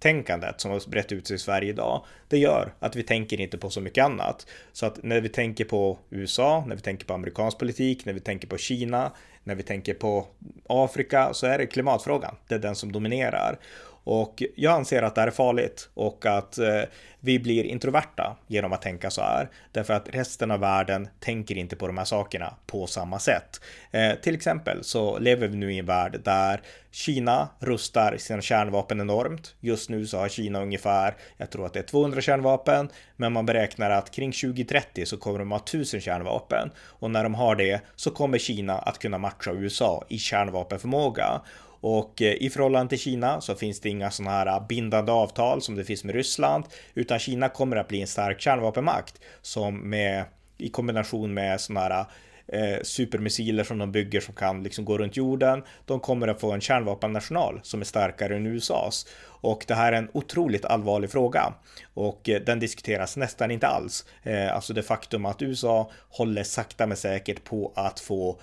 tänkandet 0.04 0.62
som 0.62 0.72
har 0.72 0.90
brett 0.90 1.12
ut 1.12 1.28
sig 1.28 1.36
i 1.36 1.40
Sverige 1.40 1.70
idag, 1.70 2.06
det 2.28 2.38
gör 2.38 2.74
att 2.80 2.96
vi 2.96 3.04
tänker 3.04 3.42
inte 3.42 3.58
på 3.58 3.70
så 3.70 3.82
mycket 3.82 4.06
annat. 4.06 4.48
Så 4.72 4.86
att 4.86 5.04
när 5.04 5.22
vi 5.22 5.30
tänker 5.30 5.66
på 5.66 6.00
USA, 6.10 6.64
när 6.68 6.76
vi 6.76 6.82
tänker 6.82 7.06
på 7.06 7.14
amerikansk 7.14 7.58
politik, 7.58 8.06
när 8.06 8.14
vi 8.14 8.20
tänker 8.20 8.48
på 8.48 8.58
Kina, 8.58 9.12
när 9.44 9.56
vi 9.56 9.64
tänker 9.64 9.94
på 9.94 10.28
Afrika 10.68 11.34
så 11.34 11.48
är 11.48 11.58
det 11.58 11.66
klimatfrågan. 11.66 12.36
Det 12.48 12.56
är 12.56 12.60
den 12.60 12.76
som 12.76 12.92
dominerar. 12.92 13.60
Och 14.04 14.44
jag 14.56 14.74
anser 14.74 15.02
att 15.02 15.16
det 15.16 15.22
här 15.22 15.28
är 15.28 15.32
farligt 15.32 15.90
och 15.94 16.26
att 16.26 16.58
eh, 16.58 16.82
vi 17.20 17.40
blir 17.40 17.64
introverta 17.64 18.36
genom 18.48 18.74
att 18.74 18.82
tänka 18.82 19.10
så 19.10 19.22
här. 19.22 19.50
Därför 19.72 19.94
att 19.94 20.10
resten 20.10 20.52
av 20.52 20.60
världen 20.60 21.08
tänker 21.20 21.58
inte 21.58 21.76
på 21.76 21.88
de 21.88 21.98
här 21.98 22.06
sakerna 22.06 22.54
på 22.66 22.88
samma 22.88 23.20
sätt. 23.20 23.62
Eh, 23.92 24.14
till 24.16 24.36
exempel 24.36 24.84
så 24.84 25.20
lever 25.20 25.48
vi 25.48 25.58
nu 25.58 25.74
i 25.74 25.80
en 25.80 25.86
värld 25.86 26.22
där 26.24 26.62
Kina 26.92 27.50
rustar 27.60 28.18
sina 28.18 28.42
kärnvapen 28.42 29.02
enormt. 29.02 29.56
Just 29.60 29.90
nu 29.90 30.08
så 30.08 30.18
har 30.18 30.30
Kina 30.30 30.62
ungefär, 30.62 31.16
jag 31.38 31.50
tror 31.50 31.66
att 31.66 31.74
det 31.74 31.80
är 31.80 31.84
200 31.84 32.22
kärnvapen, 32.22 32.90
men 33.16 33.34
man 33.34 33.46
beräknar 33.46 33.90
att 33.90 34.12
kring 34.12 34.32
2030 34.32 35.06
så 35.06 35.18
kommer 35.18 35.40
de 35.40 35.52
ha 35.52 35.60
1000 35.60 36.02
kärnvapen. 36.02 36.72
Och 36.78 37.12
när 37.12 37.24
de 37.24 37.36
har 37.36 37.56
det 37.56 37.82
så 37.96 38.12
kommer 38.12 38.38
Kina 38.38 38.80
att 38.80 39.00
kunna 39.00 39.18
matcha 39.18 39.52
USA 39.52 40.06
i 40.10 40.18
kärnvapenförmåga. 40.18 41.42
Och 41.84 42.22
eh, 42.22 42.34
i 42.34 42.50
förhållande 42.50 42.90
till 42.90 43.00
Kina 43.00 43.42
så 43.42 43.56
finns 43.56 43.80
det 43.80 43.90
inga 43.90 44.12
sådana 44.12 44.32
här 44.32 44.48
eh, 44.48 44.68
bindande 44.68 45.12
avtal 45.12 45.62
som 45.62 45.76
det 45.76 45.84
finns 45.84 46.04
med 46.04 46.16
Ryssland, 46.16 46.66
utan 46.94 47.20
Kina 47.20 47.50
kommer 47.50 47.76
att 47.76 47.88
bli 47.88 48.02
en 48.02 48.08
stark 48.08 48.42
kärnvapenmakt 48.42 49.22
som 49.42 49.90
med 49.90 50.26
i 50.58 50.70
kombination 50.70 51.34
med 51.34 51.62
sådana 51.62 51.82
här 51.82 52.00
eh, 52.00 52.06
eh, 52.48 52.82
supermissiler 52.84 53.64
som 53.64 53.78
de 53.78 53.92
bygger 53.92 54.22
som 54.22 54.34
kan 54.34 54.64
liksom 54.64 54.86
gå 54.86 54.98
runt 54.98 55.18
jorden. 55.18 55.64
De 55.86 56.00
kommer 56.00 56.28
att 56.28 56.42
få 56.42 56.52
en 56.52 56.62
kärnvapennational 56.62 57.60
som 57.64 57.82
är 57.82 57.86
starkare 57.86 58.36
än 58.36 58.48
USAs. 58.48 59.08
Och 59.26 59.66
det 59.68 59.76
här 59.76 59.94
är 59.94 59.98
en 59.98 60.10
otroligt 60.14 60.66
allvarlig 60.66 61.12
fråga 61.12 61.54
och 61.94 62.30
eh, 62.30 62.42
den 62.42 62.60
diskuteras 62.60 63.18
nästan 63.18 63.52
inte 63.52 63.68
alls. 63.68 64.06
Eh, 64.24 64.56
alltså 64.56 64.74
det 64.74 64.84
faktum 64.84 65.26
att 65.26 65.42
USA 65.42 65.92
håller 66.10 66.44
sakta 66.44 66.88
men 66.88 66.98
säkert 66.98 67.44
på 67.44 67.74
att 67.76 68.00
få 68.00 68.40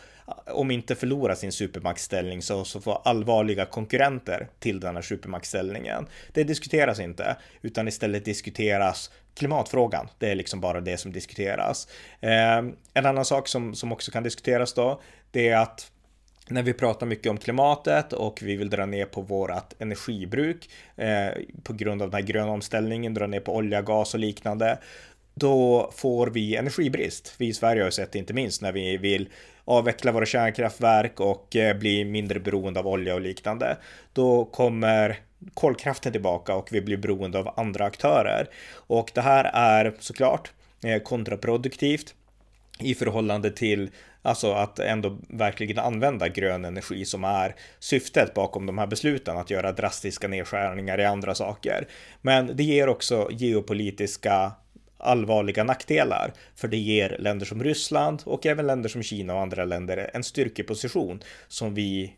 om 0.46 0.70
inte 0.70 0.94
förlora 0.94 1.36
sin 1.36 1.52
supermaktställning 1.52 2.42
så, 2.42 2.64
så 2.64 2.80
få 2.80 2.92
allvarliga 2.92 3.64
konkurrenter 3.64 4.48
till 4.58 4.80
den 4.80 4.94
här 4.94 5.02
supermaktställningen. 5.02 6.06
Det 6.32 6.44
diskuteras 6.44 7.00
inte, 7.00 7.36
utan 7.62 7.88
istället 7.88 8.24
diskuteras 8.24 9.10
klimatfrågan. 9.34 10.08
Det 10.18 10.30
är 10.30 10.34
liksom 10.34 10.60
bara 10.60 10.80
det 10.80 10.96
som 10.96 11.12
diskuteras. 11.12 11.88
Eh, 12.20 12.58
en 12.94 13.06
annan 13.06 13.24
sak 13.24 13.48
som, 13.48 13.74
som 13.74 13.92
också 13.92 14.10
kan 14.10 14.22
diskuteras 14.22 14.72
då, 14.72 15.00
det 15.30 15.48
är 15.48 15.56
att 15.56 15.90
när 16.50 16.62
vi 16.62 16.72
pratar 16.72 17.06
mycket 17.06 17.30
om 17.30 17.38
klimatet 17.38 18.12
och 18.12 18.42
vi 18.42 18.56
vill 18.56 18.70
dra 18.70 18.86
ner 18.86 19.04
på 19.04 19.20
vårat 19.20 19.74
energibruk 19.78 20.70
eh, 20.96 21.28
på 21.62 21.72
grund 21.72 22.02
av 22.02 22.10
den 22.10 22.20
här 22.20 22.28
gröna 22.28 22.50
omställningen, 22.50 23.14
dra 23.14 23.26
ner 23.26 23.40
på 23.40 23.56
olja, 23.56 23.82
gas 23.82 24.14
och 24.14 24.20
liknande, 24.20 24.78
då 25.34 25.90
får 25.96 26.26
vi 26.26 26.56
energibrist. 26.56 27.34
Vi 27.38 27.46
i 27.46 27.54
Sverige 27.54 27.82
har 27.82 27.90
sett 27.90 28.12
det 28.12 28.18
inte 28.18 28.34
minst 28.34 28.62
när 28.62 28.72
vi 28.72 28.96
vill 28.96 29.28
avveckla 29.64 30.12
våra 30.12 30.26
kärnkraftverk 30.26 31.20
och 31.20 31.56
eh, 31.56 31.76
bli 31.76 32.04
mindre 32.04 32.40
beroende 32.40 32.80
av 32.80 32.86
olja 32.86 33.14
och 33.14 33.20
liknande. 33.20 33.76
Då 34.12 34.44
kommer 34.44 35.18
kolkraften 35.54 36.12
tillbaka 36.12 36.54
och 36.54 36.68
vi 36.72 36.80
blir 36.80 36.96
beroende 36.96 37.38
av 37.38 37.54
andra 37.56 37.84
aktörer. 37.84 38.48
Och 38.74 39.10
det 39.14 39.20
här 39.20 39.44
är 39.44 39.94
såklart 39.98 40.52
eh, 40.84 41.02
kontraproduktivt 41.02 42.14
i 42.78 42.94
förhållande 42.94 43.50
till 43.50 43.90
alltså 44.22 44.52
att 44.52 44.78
ändå 44.78 45.18
verkligen 45.28 45.78
använda 45.78 46.28
grön 46.28 46.64
energi 46.64 47.04
som 47.04 47.24
är 47.24 47.54
syftet 47.78 48.34
bakom 48.34 48.66
de 48.66 48.78
här 48.78 48.86
besluten, 48.86 49.36
att 49.36 49.50
göra 49.50 49.72
drastiska 49.72 50.28
nedskärningar 50.28 51.00
i 51.00 51.04
andra 51.04 51.34
saker. 51.34 51.88
Men 52.22 52.56
det 52.56 52.64
ger 52.64 52.88
också 52.88 53.28
geopolitiska 53.32 54.52
allvarliga 55.00 55.64
nackdelar. 55.64 56.32
För 56.54 56.68
det 56.68 56.76
ger 56.76 57.16
länder 57.18 57.46
som 57.46 57.64
Ryssland 57.64 58.22
och 58.24 58.46
även 58.46 58.66
länder 58.66 58.88
som 58.88 59.02
Kina 59.02 59.34
och 59.34 59.40
andra 59.40 59.64
länder 59.64 60.10
en 60.14 60.24
styrkeposition 60.24 61.22
som 61.48 61.74
vi 61.74 62.14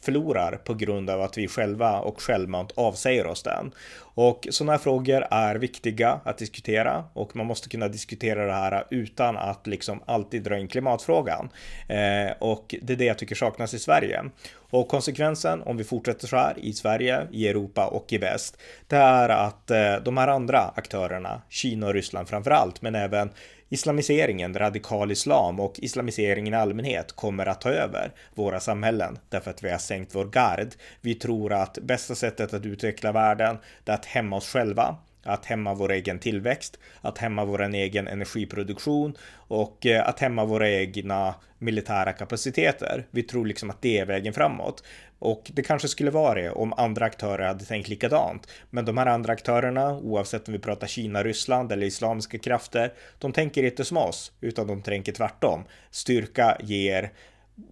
förlorar 0.00 0.56
på 0.64 0.74
grund 0.74 1.10
av 1.10 1.22
att 1.22 1.38
vi 1.38 1.48
själva 1.48 2.00
och 2.00 2.20
självmant 2.20 2.72
avsäger 2.74 3.26
oss 3.26 3.42
den. 3.42 3.72
Och 4.14 4.46
sådana 4.50 4.72
här 4.72 4.78
frågor 4.78 5.26
är 5.30 5.54
viktiga 5.54 6.20
att 6.24 6.38
diskutera 6.38 7.04
och 7.12 7.36
man 7.36 7.46
måste 7.46 7.68
kunna 7.68 7.88
diskutera 7.88 8.46
det 8.46 8.52
här 8.52 8.84
utan 8.90 9.36
att 9.36 9.66
liksom 9.66 10.00
alltid 10.06 10.42
dra 10.42 10.58
in 10.58 10.68
klimatfrågan. 10.68 11.48
Eh, 11.88 12.32
och 12.38 12.74
det 12.82 12.92
är 12.92 12.96
det 12.96 13.04
jag 13.04 13.18
tycker 13.18 13.34
saknas 13.34 13.74
i 13.74 13.78
Sverige. 13.78 14.24
Och 14.70 14.88
konsekvensen 14.88 15.62
om 15.62 15.76
vi 15.76 15.84
fortsätter 15.84 16.26
så 16.26 16.36
här 16.36 16.54
i 16.58 16.72
Sverige, 16.72 17.26
i 17.32 17.48
Europa 17.48 17.86
och 17.86 18.12
i 18.12 18.18
väst, 18.18 18.56
det 18.86 18.96
är 18.96 19.28
att 19.28 19.70
eh, 19.70 19.96
de 20.04 20.16
här 20.16 20.28
andra 20.28 20.60
aktörerna, 20.60 21.42
Kina 21.48 21.86
och 21.86 21.94
Ryssland 21.94 22.28
framför 22.28 22.50
allt, 22.50 22.82
men 22.82 22.94
även 22.94 23.30
islamiseringen, 23.74 24.54
radikal 24.54 25.10
islam 25.10 25.60
och 25.60 25.78
islamiseringen 25.78 26.54
i 26.54 26.56
allmänhet 26.56 27.12
kommer 27.12 27.46
att 27.46 27.60
ta 27.60 27.70
över 27.70 28.12
våra 28.34 28.60
samhällen 28.60 29.18
därför 29.28 29.50
att 29.50 29.64
vi 29.64 29.70
har 29.70 29.78
sänkt 29.78 30.14
vår 30.14 30.24
gard. 30.24 30.68
Vi 31.00 31.14
tror 31.14 31.52
att 31.52 31.78
bästa 31.82 32.14
sättet 32.14 32.54
att 32.54 32.66
utveckla 32.66 33.12
världen 33.12 33.56
är 33.84 33.92
att 33.92 34.04
hämma 34.04 34.36
oss 34.36 34.48
själva 34.48 34.96
att 35.24 35.46
hämma 35.46 35.74
vår 35.74 35.92
egen 35.92 36.18
tillväxt, 36.18 36.78
att 37.00 37.18
hämma 37.18 37.44
vår 37.44 37.74
egen 37.74 38.08
energiproduktion 38.08 39.16
och 39.34 39.86
eh, 39.86 40.08
att 40.08 40.20
hämma 40.20 40.44
våra 40.44 40.70
egna 40.70 41.34
militära 41.58 42.12
kapaciteter. 42.12 43.06
Vi 43.10 43.22
tror 43.22 43.46
liksom 43.46 43.70
att 43.70 43.82
det 43.82 43.98
är 43.98 44.06
vägen 44.06 44.32
framåt. 44.32 44.84
Och 45.24 45.50
det 45.54 45.62
kanske 45.62 45.88
skulle 45.88 46.10
vara 46.10 46.34
det 46.34 46.50
om 46.50 46.72
andra 46.72 47.04
aktörer 47.04 47.46
hade 47.46 47.64
tänkt 47.64 47.88
likadant. 47.88 48.48
Men 48.70 48.84
de 48.84 48.98
här 48.98 49.06
andra 49.06 49.32
aktörerna, 49.32 49.98
oavsett 49.98 50.48
om 50.48 50.52
vi 50.52 50.58
pratar 50.58 50.86
Kina, 50.86 51.22
Ryssland 51.22 51.72
eller 51.72 51.86
islamiska 51.86 52.38
krafter, 52.38 52.92
de 53.18 53.32
tänker 53.32 53.62
inte 53.62 53.84
som 53.84 53.96
oss, 53.96 54.32
utan 54.40 54.66
de 54.66 54.82
tänker 54.82 55.12
tvärtom. 55.12 55.64
Styrka 55.90 56.56
ger 56.60 57.12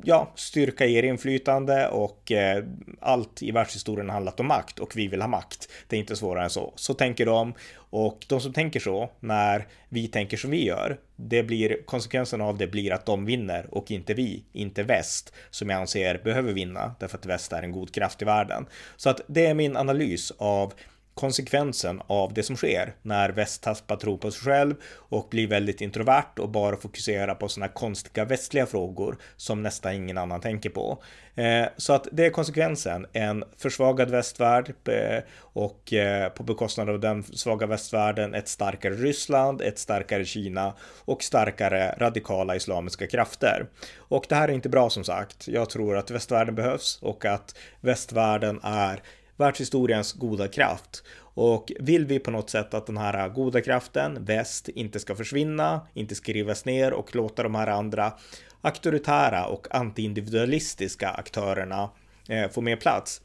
ja, 0.03 0.33
styrka 0.35 0.87
ger 0.87 1.03
inflytande 1.03 1.89
och 1.89 2.33
eh, 2.33 2.65
allt 3.01 3.43
i 3.43 3.51
världshistorien 3.51 4.09
har 4.09 4.15
handlat 4.15 4.41
om 4.41 4.47
makt 4.47 4.79
och 4.79 4.97
vi 4.97 5.09
vill 5.09 5.21
ha 5.21 5.29
makt. 5.29 5.69
Det 5.89 5.97
är 5.97 6.01
inte 6.01 6.17
svårare 6.17 6.45
än 6.45 6.51
så. 6.51 6.73
Så 6.77 6.95
tänker 6.95 7.27
de 7.27 7.55
och 7.75 8.25
de 8.29 8.41
som 8.41 8.53
tänker 8.53 8.81
så 8.81 9.11
när 9.21 9.67
vi 9.89 10.09
tänker 10.09 10.37
som 10.37 10.51
vi 10.51 10.67
gör, 10.67 10.99
det 11.17 11.43
blir 11.43 11.83
konsekvensen 11.87 12.41
av 12.41 12.59
det 12.59 12.67
blir 12.67 12.93
att 12.93 13.07
de 13.07 13.25
vinner 13.25 13.67
och 13.71 13.91
inte 13.91 14.15
vi, 14.15 14.45
inte 14.53 14.83
väst 14.83 15.33
som 15.51 15.71
jag 15.71 15.81
anser 15.81 16.21
behöver 16.25 16.53
vinna 16.53 16.95
därför 17.01 17.19
att 17.19 17.27
väst 17.27 17.53
är 17.53 17.63
en 17.63 17.73
god 17.73 17.95
kraft 17.95 18.23
i 18.23 18.25
världen. 18.25 18.67
Så 18.97 19.11
att 19.11 19.21
det 19.27 19.47
är 19.47 19.55
min 19.55 19.77
analys 19.77 20.33
av 20.39 20.73
konsekvensen 21.15 22.03
av 22.07 22.35
det 22.35 22.43
som 22.43 22.57
sker 22.57 22.95
när 23.03 23.31
väst 23.31 23.63
tappar 23.63 23.97
tro 23.97 24.19
på 24.19 24.31
sig 24.31 24.43
själv 24.43 24.75
och 24.95 25.29
blir 25.31 25.47
väldigt 25.47 25.81
introvert 25.81 26.39
och 26.39 26.49
bara 26.49 26.77
fokuserar 26.77 27.35
på 27.35 27.49
sådana 27.49 27.73
konstiga 27.73 28.25
västliga 28.25 28.67
frågor 28.67 29.17
som 29.37 29.63
nästan 29.63 29.95
ingen 29.95 30.19
annan 30.19 30.41
tänker 30.41 30.71
på. 30.71 31.03
Eh, 31.35 31.67
så 31.77 31.93
att 31.93 32.09
det 32.13 32.27
är 32.27 32.31
konsekvensen, 32.31 33.07
en 33.13 33.45
försvagad 33.57 34.11
västvärld 34.11 34.75
eh, 34.89 35.23
och 35.39 35.93
eh, 35.93 36.29
på 36.29 36.43
bekostnad 36.43 36.91
av 36.91 37.01
den 37.01 37.23
svaga 37.23 37.67
västvärlden 37.67 38.35
ett 38.35 38.49
starkare 38.49 38.95
Ryssland, 38.95 39.61
ett 39.61 39.79
starkare 39.79 40.25
Kina 40.25 40.75
och 41.05 41.23
starkare 41.23 41.95
radikala 41.99 42.57
islamiska 42.57 43.07
krafter. 43.07 43.67
Och 43.97 44.27
det 44.29 44.35
här 44.35 44.49
är 44.49 44.53
inte 44.53 44.69
bra 44.69 44.91
som 44.91 45.05
sagt. 45.05 45.49
Jag 45.49 45.71
tror 45.71 45.97
att 45.97 46.11
västvärlden 46.11 46.55
behövs 46.55 46.99
och 47.03 47.25
att 47.25 47.59
västvärlden 47.81 48.61
är 48.63 49.03
världshistoriens 49.43 50.13
goda 50.13 50.49
kraft. 50.49 51.03
Och 51.35 51.73
vill 51.81 52.07
vi 52.07 52.19
på 52.19 52.31
något 52.31 52.51
sätt 52.51 52.75
att 52.75 52.87
den 52.87 52.97
här 52.97 53.29
goda 53.29 53.61
kraften, 53.61 54.25
väst, 54.25 54.69
inte 54.69 55.01
ska 55.01 55.15
försvinna, 55.15 55.87
inte 55.95 56.15
skrivas 56.15 56.65
ner 56.65 56.93
och 56.93 57.15
låta 57.15 57.43
de 57.43 57.55
här 57.55 57.67
andra 57.67 58.13
auktoritära 58.61 59.47
och 59.47 59.75
antiindividualistiska 59.75 61.09
aktörerna 61.09 61.91
eh, 62.29 62.51
få 62.51 62.61
mer 62.61 62.77
plats, 62.77 63.21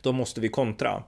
då 0.00 0.12
måste 0.12 0.40
vi 0.40 0.48
kontra. 0.48 1.02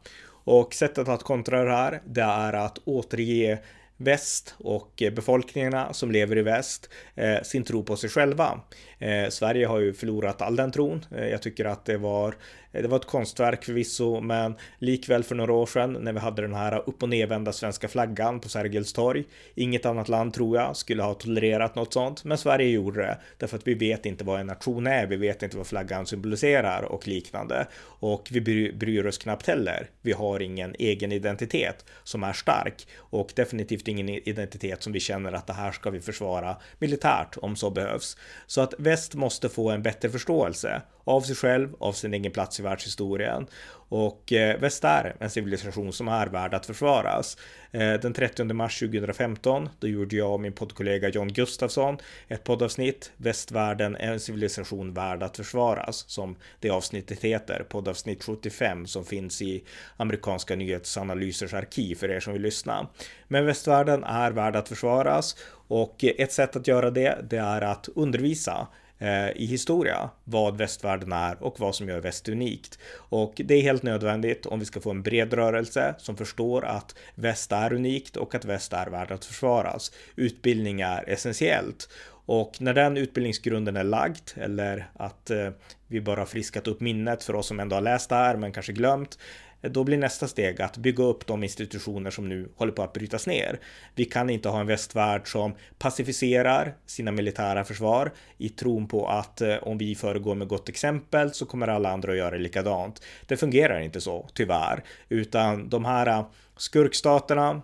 Och 0.45 0.75
sättet 0.75 1.09
att 1.09 1.23
kontra 1.23 1.65
det 1.65 1.73
här, 1.73 2.03
det 2.05 2.23
är 2.23 2.53
att 2.53 2.79
återge 2.85 3.59
väst 3.97 4.55
och 4.59 5.03
befolkningarna 5.13 5.93
som 5.93 6.11
lever 6.11 6.39
i 6.39 6.43
väst 6.43 6.91
eh, 7.15 7.43
sin 7.43 7.65
tro 7.65 7.83
på 7.83 7.97
sig 7.97 8.11
själva. 8.11 8.61
Eh, 8.99 9.29
Sverige 9.29 9.67
har 9.67 9.81
ju 9.81 9.93
förlorat 9.93 10.43
all 10.43 10.57
den 10.57 10.73
tron. 10.73 11.05
Eh, 11.17 11.29
jag 11.29 11.43
tycker 11.43 11.65
att 11.65 11.85
det 11.85 11.97
var 11.97 12.35
Eh, 12.77 12.83
det 12.83 12.89
var 12.89 12.97
ett 12.97 13.07
konstverk 13.07 13.65
förvisso, 13.65 14.21
men 14.21 14.55
likväl 14.79 15.25
för 15.25 15.35
några 15.35 15.53
år 15.53 15.67
sedan 15.67 15.93
när 15.93 16.13
vi 16.13 16.19
hade 16.19 16.43
den 16.43 16.55
här 16.55 16.83
upp 16.89 17.03
och 17.03 17.09
nedvända 17.09 17.53
svenska 17.53 17.89
flaggan 17.89 18.41
på 18.41 18.49
Sergels 18.49 18.93
torg. 18.93 19.25
Inget 19.55 19.87
annat 19.87 20.09
land 20.09 20.35
tror 20.35 20.57
jag 20.57 20.77
skulle 20.77 21.03
ha 21.03 21.15
tolererat 21.15 21.75
något 21.75 21.93
sånt, 21.93 22.25
men 22.25 22.39
Sverige 22.39 22.69
gjorde 22.69 23.01
det 23.01 23.19
därför 23.39 23.57
att 23.57 23.67
vi 23.67 23.75
vet 23.75 24.07
inte 24.07 24.25
vad 24.25 24.41
en 24.41 24.47
nation 24.47 24.87
är. 24.87 25.07
Vi 25.07 25.17
vet 25.17 25.43
inte 25.43 25.57
vad 25.57 25.67
flaggan 25.67 26.07
symboliserar 26.07 26.83
och 26.83 27.09
liknande 27.09 27.67
och 27.83 28.29
vi 28.31 28.73
bryr 28.73 29.07
oss 29.07 29.19
knappt 29.19 29.47
heller. 29.47 29.91
Vi 30.03 30.13
har 30.13 30.43
ingen 30.43 30.75
egen 30.79 31.13
identitet 31.13 31.85
som 32.05 32.23
är 32.23 32.33
stark 32.33 32.87
och 32.97 33.33
definitivt 33.35 33.89
ingen 33.89 34.09
identitet 34.09 34.83
som 34.83 34.93
vi 34.93 35.01
känner 35.01 35.33
att 35.33 35.47
det 35.47 35.53
här 35.53 35.73
ska 35.73 35.91
vi 35.91 36.01
försvara 36.01 36.57
militärt 36.79 37.37
om 37.43 37.57
så 37.57 37.71
behövs. 37.71 38.17
Så 38.47 38.61
att 38.61 38.75
väst 38.79 39.15
måste 39.15 39.49
få 39.49 39.71
en 39.71 39.83
bättre 39.83 40.11
förståelse 40.11 40.83
av 41.07 41.21
sig 41.21 41.37
själv, 41.37 41.75
av 41.79 41.93
sin 41.93 42.15
egen 42.15 42.33
plats 42.33 42.61
i 42.61 42.63
världshistorien. 42.63 43.47
Och 43.89 44.33
eh, 44.33 44.61
väst 44.61 44.85
är 44.85 45.17
en 45.21 45.31
civilisation 45.31 45.93
som 45.93 46.09
är 46.09 46.27
värd 46.27 46.55
att 46.55 46.67
försvaras. 46.67 47.37
Eh, 47.71 47.93
den 47.93 48.13
30 48.13 48.45
mars 48.45 48.79
2015, 48.79 49.69
då 49.81 49.89
gjorde 49.89 50.17
jag 50.17 50.33
och 50.33 50.41
min 50.41 50.53
poddkollega 50.53 51.09
John 51.09 51.29
Gustafsson 51.29 51.99
ett 52.29 52.45
poddavsnitt, 52.45 53.13
Västvärlden 53.17 53.97
är 53.97 54.13
en 54.13 54.21
civilisation 54.21 54.95
värd 54.95 55.23
att 55.23 55.37
försvaras, 55.37 56.05
som 56.09 56.37
det 56.61 56.71
avsnittet 56.71 57.21
heter, 57.21 57.67
poddavsnitt 57.69 58.25
75 58.25 58.87
som 58.87 59.05
finns 59.05 59.43
i 59.43 59.65
amerikanska 59.97 60.57
nyhetsanalysers 60.57 61.55
arkiv 61.55 61.95
för 61.95 62.11
er 62.11 62.21
som 62.21 62.33
vill 62.33 62.43
lyssna. 62.43 62.89
Men 63.29 63.47
västvärlden 63.47 64.05
är 64.05 64.31
värd 64.31 64.57
att 64.57 64.69
försvaras 64.69 65.37
och 65.69 66.05
eh, 66.05 66.13
ett 66.19 66.33
sätt 66.33 66.57
att 66.57 66.69
göra 66.69 66.91
det, 66.91 67.19
det 67.31 67.39
är 67.39 67.63
att 67.63 67.89
undervisa 67.95 68.69
Eh, 68.99 69.31
i 69.31 69.47
historia 69.47 70.11
vad 70.25 70.57
västvärlden 70.57 71.13
är 71.13 71.43
och 71.43 71.61
vad 71.61 71.75
som 71.75 71.89
gör 71.89 72.01
väst 72.01 72.29
unikt. 72.29 72.79
Och 72.95 73.33
det 73.45 73.55
är 73.55 73.63
helt 73.63 73.83
nödvändigt 73.83 74.47
om 74.47 74.59
vi 74.59 74.65
ska 74.65 74.81
få 74.81 74.91
en 74.91 75.03
bred 75.03 75.33
rörelse 75.33 75.95
som 75.99 76.17
förstår 76.17 76.65
att 76.65 76.95
väst 77.15 77.53
är 77.53 77.73
unikt 77.73 78.17
och 78.17 78.35
att 78.35 78.45
väst 78.45 78.73
är 78.73 78.87
värd 78.87 79.13
att 79.13 79.25
försvaras. 79.25 79.93
Utbildning 80.17 80.81
är 80.81 81.09
essentiellt. 81.09 81.89
Och 82.27 82.61
när 82.61 82.75
den 82.75 82.97
utbildningsgrunden 82.97 83.77
är 83.77 83.85
lagd 83.85 84.31
eller 84.35 84.91
att 84.95 85.31
eh, 85.31 85.51
vi 85.87 86.01
bara 86.01 86.27
friskat 86.27 86.67
upp 86.67 86.81
minnet 86.81 87.25
för 87.25 87.35
oss 87.35 87.47
som 87.47 87.61
ändå 87.61 87.77
har 87.77 87.81
läst 87.81 88.09
det 88.09 88.15
här 88.15 88.37
men 88.37 88.53
kanske 88.53 88.73
glömt, 88.73 89.19
Eh, 89.63 89.71
då 89.71 89.85
blir 89.85 89.99
nästa 89.99 90.29
steg 90.29 90.63
att 90.63 90.77
bygga 90.77 91.05
upp 91.05 91.27
de 91.27 91.43
institutioner 91.43 92.11
som 92.11 92.29
nu 92.29 92.49
håller 92.57 92.73
på 92.73 92.83
att 92.83 92.93
brytas 92.93 93.27
ner. 93.27 93.61
Vi 93.95 94.05
kan 94.05 94.31
inte 94.31 94.49
ha 94.49 94.61
en 94.61 94.67
västvärld 94.67 95.29
som 95.29 95.55
pacificerar 95.79 96.75
sina 96.87 97.13
militära 97.13 97.65
försvar 97.65 98.13
i 98.39 98.49
tron 98.49 98.89
på 98.89 99.09
att 99.09 99.41
eh, 99.41 99.57
om 99.57 99.79
vi 99.79 99.95
föregår 99.95 100.35
med 100.35 100.49
gott 100.49 100.69
exempel 100.69 101.35
så 101.35 101.47
kommer 101.47 101.69
alla 101.69 101.93
andra 101.93 102.13
att 102.13 102.19
göra 102.19 102.37
likadant. 102.37 103.03
Det 103.27 103.37
fungerar 103.37 103.81
inte 103.81 104.01
så, 104.01 104.29
tyvärr, 104.35 104.85
utan 105.09 105.69
de 105.69 105.85
här 105.85 106.07
eh, 106.07 106.27
skurkstaterna, 106.57 107.63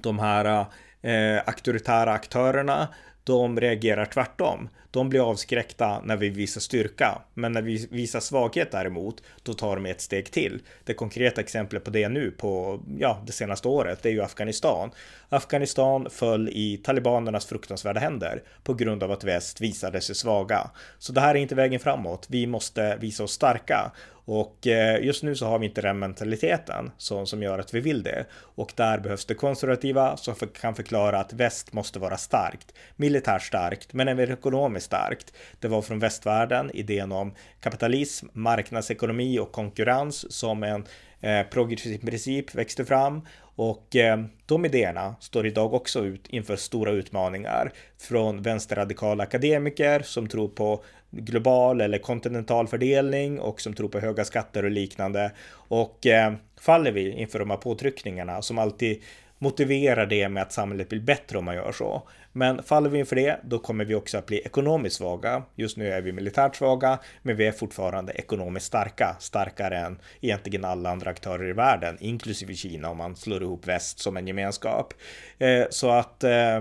de 0.00 0.18
här 0.18 0.66
eh, 1.02 1.42
auktoritära 1.46 2.12
aktörerna 2.12 2.88
de 3.30 3.60
reagerar 3.60 4.04
tvärtom. 4.04 4.68
De 4.90 5.08
blir 5.08 5.30
avskräckta 5.30 6.00
när 6.04 6.16
vi 6.16 6.28
visar 6.28 6.60
styrka, 6.60 7.22
men 7.34 7.52
när 7.52 7.62
vi 7.62 7.86
visar 7.90 8.20
svaghet 8.20 8.70
däremot, 8.70 9.22
då 9.42 9.54
tar 9.54 9.76
de 9.76 9.86
ett 9.86 10.00
steg 10.00 10.30
till. 10.30 10.62
Det 10.84 10.94
konkreta 10.94 11.40
exemplet 11.40 11.84
på 11.84 11.90
det 11.90 12.08
nu 12.08 12.30
på, 12.30 12.80
ja, 12.98 13.22
det 13.26 13.32
senaste 13.32 13.68
året, 13.68 14.02
det 14.02 14.08
är 14.08 14.12
ju 14.12 14.22
Afghanistan. 14.22 14.90
Afghanistan 15.28 16.10
föll 16.10 16.48
i 16.48 16.76
talibanernas 16.84 17.46
fruktansvärda 17.46 18.00
händer 18.00 18.42
på 18.62 18.74
grund 18.74 19.02
av 19.02 19.12
att 19.12 19.24
väst 19.24 19.60
visade 19.60 20.00
sig 20.00 20.14
svaga. 20.14 20.70
Så 20.98 21.12
det 21.12 21.20
här 21.20 21.34
är 21.34 21.38
inte 21.38 21.54
vägen 21.54 21.80
framåt. 21.80 22.26
Vi 22.30 22.46
måste 22.46 22.96
visa 23.00 23.24
oss 23.24 23.32
starka 23.32 23.92
och 24.24 24.66
eh, 24.66 25.04
just 25.04 25.22
nu 25.22 25.34
så 25.34 25.46
har 25.46 25.58
vi 25.58 25.66
inte 25.66 25.80
den 25.80 25.98
mentaliteten 25.98 26.90
som, 26.96 27.26
som 27.26 27.42
gör 27.42 27.58
att 27.58 27.74
vi 27.74 27.80
vill 27.80 28.02
det. 28.02 28.26
Och 28.32 28.72
där 28.76 28.98
behövs 28.98 29.24
det 29.24 29.34
konservativa 29.34 30.16
som 30.16 30.34
för, 30.34 30.46
kan 30.46 30.74
förklara 30.74 31.20
att 31.20 31.32
väst 31.32 31.72
måste 31.72 31.98
vara 31.98 32.16
starkt. 32.16 32.74
Militärt 32.96 33.42
starkt, 33.42 33.92
men 33.92 34.08
även 34.08 34.32
ekonomiskt 34.32 34.86
starkt. 34.86 35.32
Det 35.60 35.68
var 35.68 35.82
från 35.82 35.98
västvärlden 35.98 36.70
idén 36.74 37.12
om 37.12 37.34
kapitalism, 37.60 38.26
marknadsekonomi 38.32 39.38
och 39.38 39.52
konkurrens 39.52 40.32
som 40.32 40.62
en 40.62 40.84
eh, 41.20 41.46
progressiv 41.46 41.98
princip 41.98 42.54
växte 42.54 42.84
fram 42.84 43.22
och 43.60 43.96
eh, 43.96 44.24
de 44.46 44.64
idéerna 44.64 45.14
står 45.20 45.46
idag 45.46 45.74
också 45.74 46.04
ut 46.04 46.26
inför 46.28 46.56
stora 46.56 46.90
utmaningar 46.90 47.72
från 47.98 48.42
vänsterradikala 48.42 49.22
akademiker 49.22 50.02
som 50.02 50.28
tror 50.28 50.48
på 50.48 50.84
global 51.10 51.80
eller 51.80 51.98
kontinental 51.98 52.68
fördelning 52.68 53.40
och 53.40 53.60
som 53.60 53.74
tror 53.74 53.88
på 53.88 54.00
höga 54.00 54.24
skatter 54.24 54.64
och 54.64 54.70
liknande. 54.70 55.32
Och 55.52 56.06
eh, 56.06 56.32
faller 56.60 56.92
vi 56.92 57.10
inför 57.10 57.38
de 57.38 57.50
här 57.50 57.56
påtryckningarna 57.56 58.42
som 58.42 58.58
alltid 58.58 59.02
motiverar 59.38 60.06
det 60.06 60.28
med 60.28 60.42
att 60.42 60.52
samhället 60.52 60.88
blir 60.88 61.00
bättre 61.00 61.38
om 61.38 61.44
man 61.44 61.54
gör 61.54 61.72
så. 61.72 62.08
Men 62.32 62.62
faller 62.62 62.90
vi 62.90 62.98
inför 62.98 63.16
det, 63.16 63.40
då 63.44 63.58
kommer 63.58 63.84
vi 63.84 63.94
också 63.94 64.18
att 64.18 64.26
bli 64.26 64.38
ekonomiskt 64.38 64.96
svaga. 64.96 65.42
Just 65.54 65.76
nu 65.76 65.92
är 65.92 66.00
vi 66.00 66.12
militärt 66.12 66.56
svaga, 66.56 66.98
men 67.22 67.36
vi 67.36 67.46
är 67.46 67.52
fortfarande 67.52 68.12
ekonomiskt 68.12 68.66
starka, 68.66 69.16
starkare 69.18 69.78
än 69.78 69.98
egentligen 70.20 70.64
alla 70.64 70.90
andra 70.90 71.10
aktörer 71.10 71.50
i 71.50 71.52
världen, 71.52 71.96
inklusive 72.00 72.54
Kina 72.54 72.90
om 72.90 72.96
man 72.96 73.16
slår 73.16 73.42
ihop 73.42 73.66
väst 73.66 73.98
som 73.98 74.16
en 74.16 74.26
gemenskap. 74.26 74.94
Eh, 75.38 75.64
så 75.70 75.90
att 75.90 76.24
eh, 76.24 76.60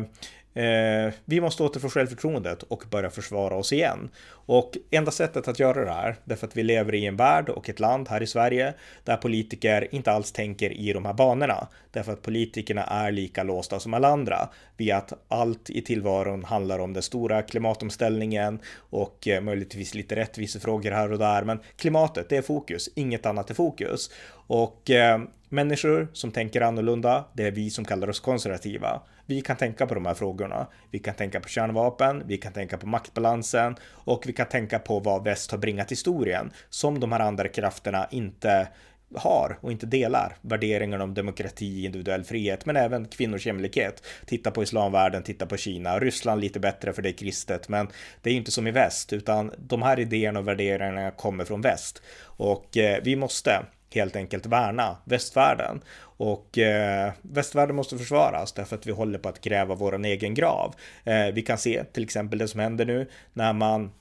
Eh, 0.53 1.13
vi 1.25 1.41
måste 1.41 1.63
återfå 1.63 1.89
självförtroendet 1.89 2.63
och 2.63 2.83
börja 2.91 3.09
försvara 3.09 3.55
oss 3.55 3.73
igen. 3.73 4.09
Och 4.29 4.77
enda 4.91 5.11
sättet 5.11 5.47
att 5.47 5.59
göra 5.59 5.85
det 5.85 5.91
här, 5.91 6.15
därför 6.23 6.47
att 6.47 6.57
vi 6.57 6.63
lever 6.63 6.95
i 6.95 7.05
en 7.05 7.15
värld 7.15 7.49
och 7.49 7.69
ett 7.69 7.79
land 7.79 8.09
här 8.09 8.23
i 8.23 8.27
Sverige 8.27 8.73
där 9.03 9.17
politiker 9.17 9.87
inte 9.91 10.11
alls 10.11 10.31
tänker 10.31 10.71
i 10.73 10.93
de 10.93 11.05
här 11.05 11.13
banorna. 11.13 11.67
Därför 11.91 12.13
att 12.13 12.21
politikerna 12.21 12.83
är 12.83 13.11
lika 13.11 13.43
låsta 13.43 13.79
som 13.79 13.93
alla 13.93 14.07
andra 14.07 14.49
Via 14.77 14.97
att 14.97 15.13
allt 15.27 15.69
i 15.69 15.81
tillvaron 15.81 16.43
handlar 16.43 16.79
om 16.79 16.93
den 16.93 17.03
stora 17.03 17.41
klimatomställningen 17.41 18.59
och 18.77 19.27
eh, 19.27 19.41
möjligtvis 19.41 19.93
lite 19.93 20.15
rättvisefrågor 20.15 20.91
här 20.91 21.11
och 21.11 21.19
där. 21.19 21.43
Men 21.43 21.59
klimatet, 21.75 22.29
det 22.29 22.37
är 22.37 22.41
fokus, 22.41 22.89
inget 22.95 23.25
annat 23.25 23.49
är 23.49 23.53
fokus. 23.53 24.11
Och 24.31 24.89
eh, 24.89 25.19
människor 25.49 26.07
som 26.13 26.31
tänker 26.31 26.61
annorlunda, 26.61 27.25
det 27.33 27.47
är 27.47 27.51
vi 27.51 27.69
som 27.69 27.85
kallar 27.85 28.09
oss 28.09 28.19
konservativa. 28.19 29.01
Vi 29.29 29.41
kan 29.41 29.57
tänka 29.57 29.87
på 29.87 29.93
de 29.93 30.05
här 30.05 30.13
frågorna. 30.13 30.67
Vi 30.91 30.99
kan 30.99 31.13
tänka 31.13 31.39
på 31.39 31.47
kärnvapen, 31.47 32.23
vi 32.25 32.37
kan 32.37 32.53
tänka 32.53 32.77
på 32.77 32.87
maktbalansen 32.87 33.75
och 33.85 34.23
vi 34.27 34.33
kan 34.33 34.45
tänka 34.45 34.79
på 34.79 34.99
vad 34.99 35.23
väst 35.23 35.51
har 35.51 35.57
bringat 35.57 35.91
historien 35.91 36.51
som 36.69 36.99
de 36.99 37.11
här 37.11 37.19
andra 37.19 37.47
krafterna 37.47 38.07
inte 38.11 38.67
har 39.15 39.57
och 39.61 39.71
inte 39.71 39.85
delar 39.85 40.37
värderingarna 40.41 41.03
om 41.03 41.13
demokrati, 41.13 41.85
individuell 41.85 42.23
frihet, 42.23 42.65
men 42.65 42.75
även 42.75 43.05
kvinnors 43.05 43.45
jämlikhet. 43.45 44.03
Titta 44.25 44.51
på 44.51 44.63
islamvärlden, 44.63 45.23
titta 45.23 45.45
på 45.45 45.57
Kina, 45.57 45.99
Ryssland 45.99 46.41
lite 46.41 46.59
bättre 46.59 46.93
för 46.93 47.01
det 47.01 47.09
är 47.09 47.17
kristet, 47.17 47.69
men 47.69 47.87
det 48.21 48.29
är 48.29 48.31
ju 48.31 48.39
inte 48.39 48.51
som 48.51 48.67
i 48.67 48.71
väst, 48.71 49.13
utan 49.13 49.53
de 49.57 49.81
här 49.81 49.99
idéerna 49.99 50.39
och 50.39 50.47
värderingarna 50.47 51.11
kommer 51.11 51.45
från 51.45 51.61
väst 51.61 52.01
och 52.23 52.77
eh, 52.77 53.01
vi 53.03 53.15
måste 53.15 53.65
helt 53.95 54.15
enkelt 54.15 54.45
värna 54.45 54.97
västvärlden. 55.03 55.81
Och 56.01 56.57
eh, 56.57 57.11
västvärlden 57.21 57.75
måste 57.75 57.97
försvaras 57.97 58.53
därför 58.53 58.75
att 58.75 58.87
vi 58.87 58.91
håller 58.91 59.19
på 59.19 59.29
att 59.29 59.41
gräva 59.41 59.75
vår 59.75 60.05
egen 60.05 60.33
grav. 60.33 60.75
Eh, 61.03 61.27
vi 61.33 61.41
kan 61.41 61.57
se 61.57 61.83
till 61.83 62.03
exempel 62.03 62.39
det 62.39 62.47
som 62.47 62.59
händer 62.59 62.85
nu 62.85 63.09
när 63.33 63.53
man 63.53 63.91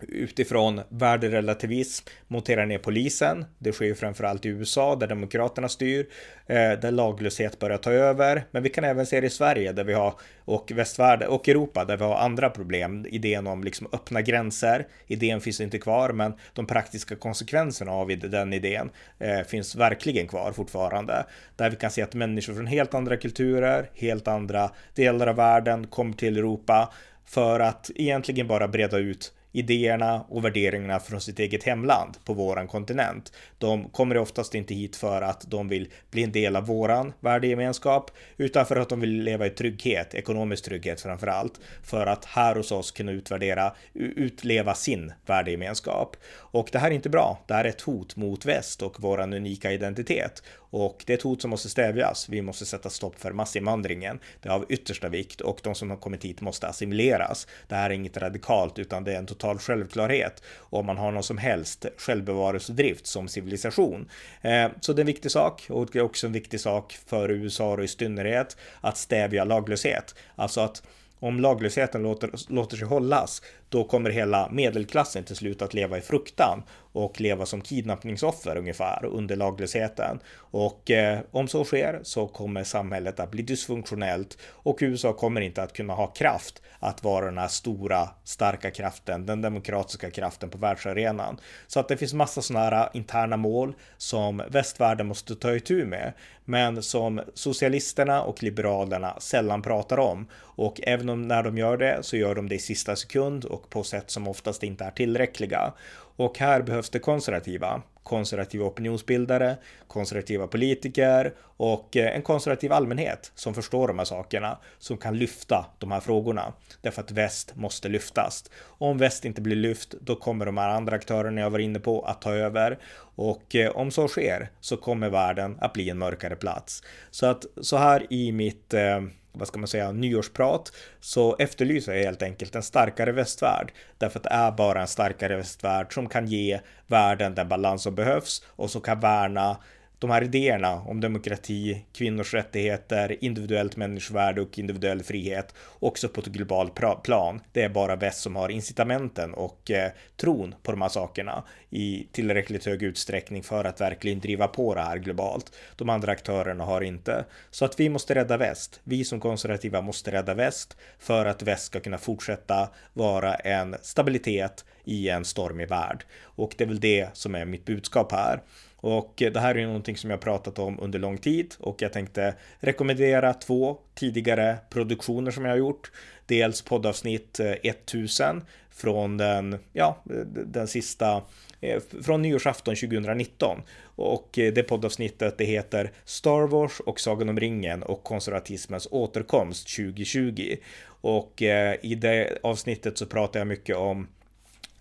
utifrån 0.00 0.80
värderelativism 0.88 2.08
monterar 2.28 2.66
ner 2.66 2.78
polisen. 2.78 3.44
Det 3.58 3.72
sker 3.72 3.84
ju 3.84 3.94
framförallt 3.94 4.46
i 4.46 4.48
USA 4.48 4.96
där 4.96 5.06
demokraterna 5.06 5.68
styr, 5.68 6.06
eh, 6.46 6.56
där 6.56 6.90
laglöshet 6.90 7.58
börjar 7.58 7.78
ta 7.78 7.90
över. 7.90 8.44
Men 8.50 8.62
vi 8.62 8.68
kan 8.68 8.84
även 8.84 9.06
se 9.06 9.20
det 9.20 9.26
i 9.26 9.30
Sverige 9.30 9.72
där 9.72 9.84
vi 9.84 9.92
har 9.92 10.14
och 10.44 10.72
västvärlden 10.74 11.28
och 11.28 11.48
Europa 11.48 11.84
där 11.84 11.96
vi 11.96 12.04
har 12.04 12.16
andra 12.16 12.50
problem. 12.50 13.06
Idén 13.08 13.46
om 13.46 13.64
liksom 13.64 13.88
öppna 13.92 14.22
gränser. 14.22 14.86
Idén 15.06 15.40
finns 15.40 15.60
inte 15.60 15.78
kvar, 15.78 16.12
men 16.12 16.34
de 16.52 16.66
praktiska 16.66 17.16
konsekvenserna 17.16 17.92
av 17.92 18.18
den 18.18 18.52
idén 18.52 18.90
eh, 19.18 19.40
finns 19.40 19.76
verkligen 19.76 20.28
kvar 20.28 20.52
fortfarande. 20.52 21.26
Där 21.56 21.70
vi 21.70 21.76
kan 21.76 21.90
se 21.90 22.02
att 22.02 22.14
människor 22.14 22.54
från 22.54 22.66
helt 22.66 22.94
andra 22.94 23.16
kulturer, 23.16 23.90
helt 23.94 24.28
andra 24.28 24.70
delar 24.94 25.26
av 25.26 25.36
världen 25.36 25.86
kommer 25.86 26.12
till 26.12 26.36
Europa 26.36 26.92
för 27.24 27.60
att 27.60 27.90
egentligen 27.94 28.46
bara 28.46 28.68
breda 28.68 28.98
ut 28.98 29.32
idéerna 29.56 30.24
och 30.28 30.44
värderingarna 30.44 31.00
från 31.00 31.20
sitt 31.20 31.38
eget 31.38 31.64
hemland 31.64 32.16
på 32.24 32.32
våran 32.32 32.68
kontinent. 32.68 33.32
De 33.58 33.88
kommer 33.88 34.16
oftast 34.16 34.54
inte 34.54 34.74
hit 34.74 34.96
för 34.96 35.22
att 35.22 35.50
de 35.50 35.68
vill 35.68 35.88
bli 36.10 36.22
en 36.22 36.32
del 36.32 36.56
av 36.56 36.66
våran 36.66 37.12
värdegemenskap, 37.20 38.10
utan 38.36 38.66
för 38.66 38.76
att 38.76 38.88
de 38.88 39.00
vill 39.00 39.22
leva 39.22 39.46
i 39.46 39.50
trygghet, 39.50 40.14
ekonomisk 40.14 40.64
trygghet 40.64 41.00
framför 41.00 41.26
allt, 41.26 41.60
för 41.82 42.06
att 42.06 42.24
här 42.24 42.54
hos 42.54 42.72
oss 42.72 42.90
kunna 42.90 43.12
utvärdera, 43.12 43.72
utleva 43.94 44.74
sin 44.74 45.12
värdegemenskap. 45.26 46.16
Och 46.34 46.68
det 46.72 46.78
här 46.78 46.90
är 46.90 46.94
inte 46.94 47.08
bra. 47.08 47.38
Det 47.46 47.54
här 47.54 47.64
är 47.64 47.68
ett 47.68 47.80
hot 47.80 48.16
mot 48.16 48.44
väst 48.44 48.82
och 48.82 49.02
våran 49.02 49.32
unika 49.32 49.72
identitet. 49.72 50.42
Och 50.76 51.04
det 51.06 51.12
är 51.12 51.16
ett 51.16 51.22
hot 51.22 51.42
som 51.42 51.50
måste 51.50 51.68
stävjas. 51.68 52.28
Vi 52.28 52.42
måste 52.42 52.66
sätta 52.66 52.90
stopp 52.90 53.20
för 53.20 53.32
massinvandringen. 53.32 54.20
Det 54.42 54.48
är 54.48 54.52
av 54.52 54.66
yttersta 54.68 55.08
vikt 55.08 55.40
och 55.40 55.60
de 55.62 55.74
som 55.74 55.90
har 55.90 55.96
kommit 55.96 56.24
hit 56.24 56.40
måste 56.40 56.68
assimileras. 56.68 57.46
Det 57.68 57.74
här 57.74 57.90
är 57.90 57.94
inget 57.94 58.16
radikalt 58.16 58.78
utan 58.78 59.04
det 59.04 59.12
är 59.12 59.18
en 59.18 59.26
total 59.26 59.58
självklarhet 59.58 60.42
om 60.58 60.86
man 60.86 60.96
har 60.96 61.12
någon 61.12 61.22
som 61.22 61.38
helst 61.38 61.86
självbevarelsedrift 61.98 63.06
som 63.06 63.28
civilisation. 63.28 64.08
Eh, 64.42 64.68
så 64.80 64.92
det 64.92 65.00
är 65.00 65.02
en 65.02 65.06
viktig 65.06 65.30
sak 65.30 65.66
och 65.70 65.88
det 65.92 65.98
är 65.98 66.02
också 66.02 66.26
en 66.26 66.32
viktig 66.32 66.60
sak 66.60 66.98
för 67.06 67.30
USA 67.30 67.72
och 67.72 67.84
i 67.84 67.88
synnerhet 67.88 68.56
att 68.80 68.96
stävja 68.96 69.44
laglöshet. 69.44 70.14
Alltså 70.34 70.60
att 70.60 70.82
om 71.18 71.40
laglösheten 71.40 72.02
låter, 72.02 72.30
låter 72.52 72.76
sig 72.76 72.86
hållas, 72.86 73.42
då 73.68 73.84
kommer 73.84 74.10
hela 74.10 74.48
medelklassen 74.50 75.24
till 75.24 75.36
slut 75.36 75.62
att 75.62 75.74
leva 75.74 75.98
i 75.98 76.00
fruktan 76.00 76.62
och 76.92 77.20
leva 77.20 77.46
som 77.46 77.60
kidnappningsoffer 77.60 78.56
ungefär 78.56 79.04
under 79.04 79.36
laglösheten. 79.36 80.18
Och 80.36 80.90
eh, 80.90 81.18
om 81.30 81.48
så 81.48 81.64
sker 81.64 82.00
så 82.02 82.26
kommer 82.26 82.64
samhället 82.64 83.20
att 83.20 83.30
bli 83.30 83.42
dysfunktionellt 83.42 84.38
och 84.42 84.78
USA 84.80 85.12
kommer 85.12 85.40
inte 85.40 85.62
att 85.62 85.72
kunna 85.72 85.94
ha 85.94 86.06
kraft 86.06 86.62
att 86.78 87.04
vara 87.04 87.26
den 87.26 87.38
här 87.38 87.48
stora 87.48 88.08
starka 88.24 88.70
kraften, 88.70 89.26
den 89.26 89.42
demokratiska 89.42 90.10
kraften 90.10 90.50
på 90.50 90.58
världsarenan. 90.58 91.40
Så 91.66 91.80
att 91.80 91.88
det 91.88 91.96
finns 91.96 92.14
massa 92.14 92.42
sådana 92.42 92.76
här 92.76 92.88
interna 92.94 93.36
mål 93.36 93.74
som 93.96 94.42
västvärlden 94.50 95.06
måste 95.06 95.36
ta 95.36 95.54
itu 95.54 95.86
med, 95.86 96.12
men 96.44 96.82
som 96.82 97.20
socialisterna 97.34 98.22
och 98.22 98.42
liberalerna 98.42 99.16
sällan 99.20 99.62
pratar 99.62 99.98
om. 99.98 100.26
Och 100.36 100.80
även 100.82 101.08
om 101.08 101.28
när 101.28 101.42
de 101.42 101.58
gör 101.58 101.76
det 101.76 101.98
så 102.02 102.16
gör 102.16 102.34
de 102.34 102.48
det 102.48 102.54
i 102.54 102.58
sista 102.58 102.96
sekund 102.96 103.44
och 103.56 103.70
på 103.70 103.82
sätt 103.82 104.10
som 104.10 104.28
oftast 104.28 104.62
inte 104.62 104.84
är 104.84 104.90
tillräckliga. 104.90 105.72
Och 106.16 106.38
här 106.38 106.62
behövs 106.62 106.90
det 106.90 106.98
konservativa. 106.98 107.82
Konservativa 108.02 108.64
opinionsbildare, 108.64 109.56
konservativa 109.88 110.46
politiker 110.46 111.34
och 111.56 111.96
eh, 111.96 112.16
en 112.16 112.22
konservativ 112.22 112.72
allmänhet 112.72 113.32
som 113.34 113.54
förstår 113.54 113.88
de 113.88 113.98
här 113.98 114.04
sakerna, 114.04 114.58
som 114.78 114.96
kan 114.96 115.18
lyfta 115.18 115.66
de 115.78 115.92
här 115.92 116.00
frågorna. 116.00 116.52
Därför 116.80 117.02
att 117.02 117.10
väst 117.10 117.56
måste 117.56 117.88
lyftas. 117.88 118.50
Om 118.62 118.98
väst 118.98 119.24
inte 119.24 119.40
blir 119.40 119.56
lyft, 119.56 119.94
då 120.00 120.16
kommer 120.16 120.46
de 120.46 120.56
här 120.56 120.68
andra 120.68 120.96
aktörerna 120.96 121.40
jag 121.40 121.50
var 121.50 121.58
inne 121.58 121.80
på 121.80 122.02
att 122.02 122.22
ta 122.22 122.34
över. 122.34 122.78
Och 123.16 123.54
eh, 123.56 123.70
om 123.70 123.90
så 123.90 124.08
sker 124.08 124.50
så 124.60 124.76
kommer 124.76 125.10
världen 125.10 125.58
att 125.60 125.72
bli 125.72 125.90
en 125.90 125.98
mörkare 125.98 126.36
plats. 126.36 126.82
Så 127.10 127.26
att 127.26 127.44
så 127.60 127.76
här 127.76 128.06
i 128.12 128.32
mitt 128.32 128.74
eh, 128.74 129.00
vad 129.38 129.48
ska 129.48 129.58
man 129.58 129.68
säga, 129.68 129.92
nyårsprat 129.92 130.72
så 131.00 131.36
efterlyser 131.38 131.94
jag 131.94 132.04
helt 132.04 132.22
enkelt 132.22 132.54
en 132.54 132.62
starkare 132.62 133.12
västvärld. 133.12 133.72
Därför 133.98 134.18
att 134.18 134.24
det 134.24 134.30
är 134.30 134.52
bara 134.52 134.80
en 134.80 134.88
starkare 134.88 135.36
västvärld 135.36 135.94
som 135.94 136.08
kan 136.08 136.26
ge 136.26 136.60
världen 136.86 137.34
den 137.34 137.48
balans 137.48 137.82
som 137.82 137.94
behövs 137.94 138.42
och 138.46 138.70
som 138.70 138.80
kan 138.80 139.00
värna 139.00 139.56
de 139.98 140.10
här 140.10 140.24
idéerna 140.24 140.74
om 140.74 141.00
demokrati, 141.00 141.84
kvinnors 141.92 142.34
rättigheter, 142.34 143.24
individuellt 143.24 143.76
människovärde 143.76 144.40
och 144.40 144.58
individuell 144.58 145.02
frihet 145.02 145.54
också 145.78 146.08
på 146.08 146.20
ett 146.20 146.26
globalt 146.26 146.74
plan. 147.02 147.40
Det 147.52 147.62
är 147.62 147.68
bara 147.68 147.96
väst 147.96 148.20
som 148.20 148.36
har 148.36 148.48
incitamenten 148.48 149.34
och 149.34 149.70
eh, 149.70 149.90
tron 150.16 150.54
på 150.62 150.70
de 150.70 150.82
här 150.82 150.88
sakerna 150.88 151.44
i 151.70 152.06
tillräckligt 152.12 152.66
hög 152.66 152.82
utsträckning 152.82 153.42
för 153.42 153.64
att 153.64 153.80
verkligen 153.80 154.20
driva 154.20 154.48
på 154.48 154.74
det 154.74 154.82
här 154.82 154.98
globalt. 154.98 155.56
De 155.76 155.88
andra 155.88 156.12
aktörerna 156.12 156.64
har 156.64 156.80
inte. 156.80 157.24
Så 157.50 157.64
att 157.64 157.80
vi 157.80 157.88
måste 157.88 158.14
rädda 158.14 158.36
väst. 158.36 158.80
Vi 158.84 159.04
som 159.04 159.20
konservativa 159.20 159.80
måste 159.80 160.12
rädda 160.12 160.34
väst 160.34 160.76
för 160.98 161.26
att 161.26 161.42
väst 161.42 161.64
ska 161.64 161.80
kunna 161.80 161.98
fortsätta 161.98 162.68
vara 162.92 163.34
en 163.34 163.76
stabilitet 163.82 164.64
i 164.86 165.08
en 165.08 165.24
stormig 165.24 165.68
värld. 165.68 166.04
Och 166.22 166.54
det 166.58 166.64
är 166.64 166.68
väl 166.68 166.80
det 166.80 167.08
som 167.12 167.34
är 167.34 167.44
mitt 167.44 167.64
budskap 167.64 168.12
här. 168.12 168.42
Och 168.76 169.14
det 169.16 169.40
här 169.40 169.54
är 169.54 169.58
ju 169.58 169.66
någonting 169.66 169.96
som 169.96 170.10
jag 170.10 170.20
pratat 170.20 170.58
om 170.58 170.80
under 170.80 170.98
lång 170.98 171.18
tid 171.18 171.54
och 171.58 171.82
jag 171.82 171.92
tänkte 171.92 172.34
rekommendera 172.60 173.34
två 173.34 173.78
tidigare 173.94 174.58
produktioner 174.70 175.30
som 175.30 175.44
jag 175.44 175.52
har 175.52 175.58
gjort. 175.58 175.92
Dels 176.26 176.62
poddavsnitt 176.62 177.40
eh, 177.40 177.52
1000 177.62 178.44
från 178.70 179.16
den, 179.16 179.58
ja, 179.72 180.02
den 180.46 180.68
sista 180.68 181.22
eh, 181.60 181.82
från 182.02 182.22
nyårsafton 182.22 182.76
2019 182.76 183.62
och 183.82 184.38
eh, 184.38 184.52
det 184.52 184.62
poddavsnittet 184.62 185.38
det 185.38 185.44
heter 185.44 185.92
Star 186.04 186.46
Wars 186.46 186.80
och 186.80 187.00
Sagan 187.00 187.28
om 187.28 187.40
ringen 187.40 187.82
och 187.82 188.02
konservatismens 188.02 188.88
återkomst 188.90 189.76
2020 189.76 190.56
och 191.00 191.42
i 191.82 191.94
det 191.94 192.38
avsnittet 192.42 192.98
så 192.98 193.06
pratar 193.06 193.40
jag 193.40 193.46
mycket 193.46 193.76
om 193.76 194.06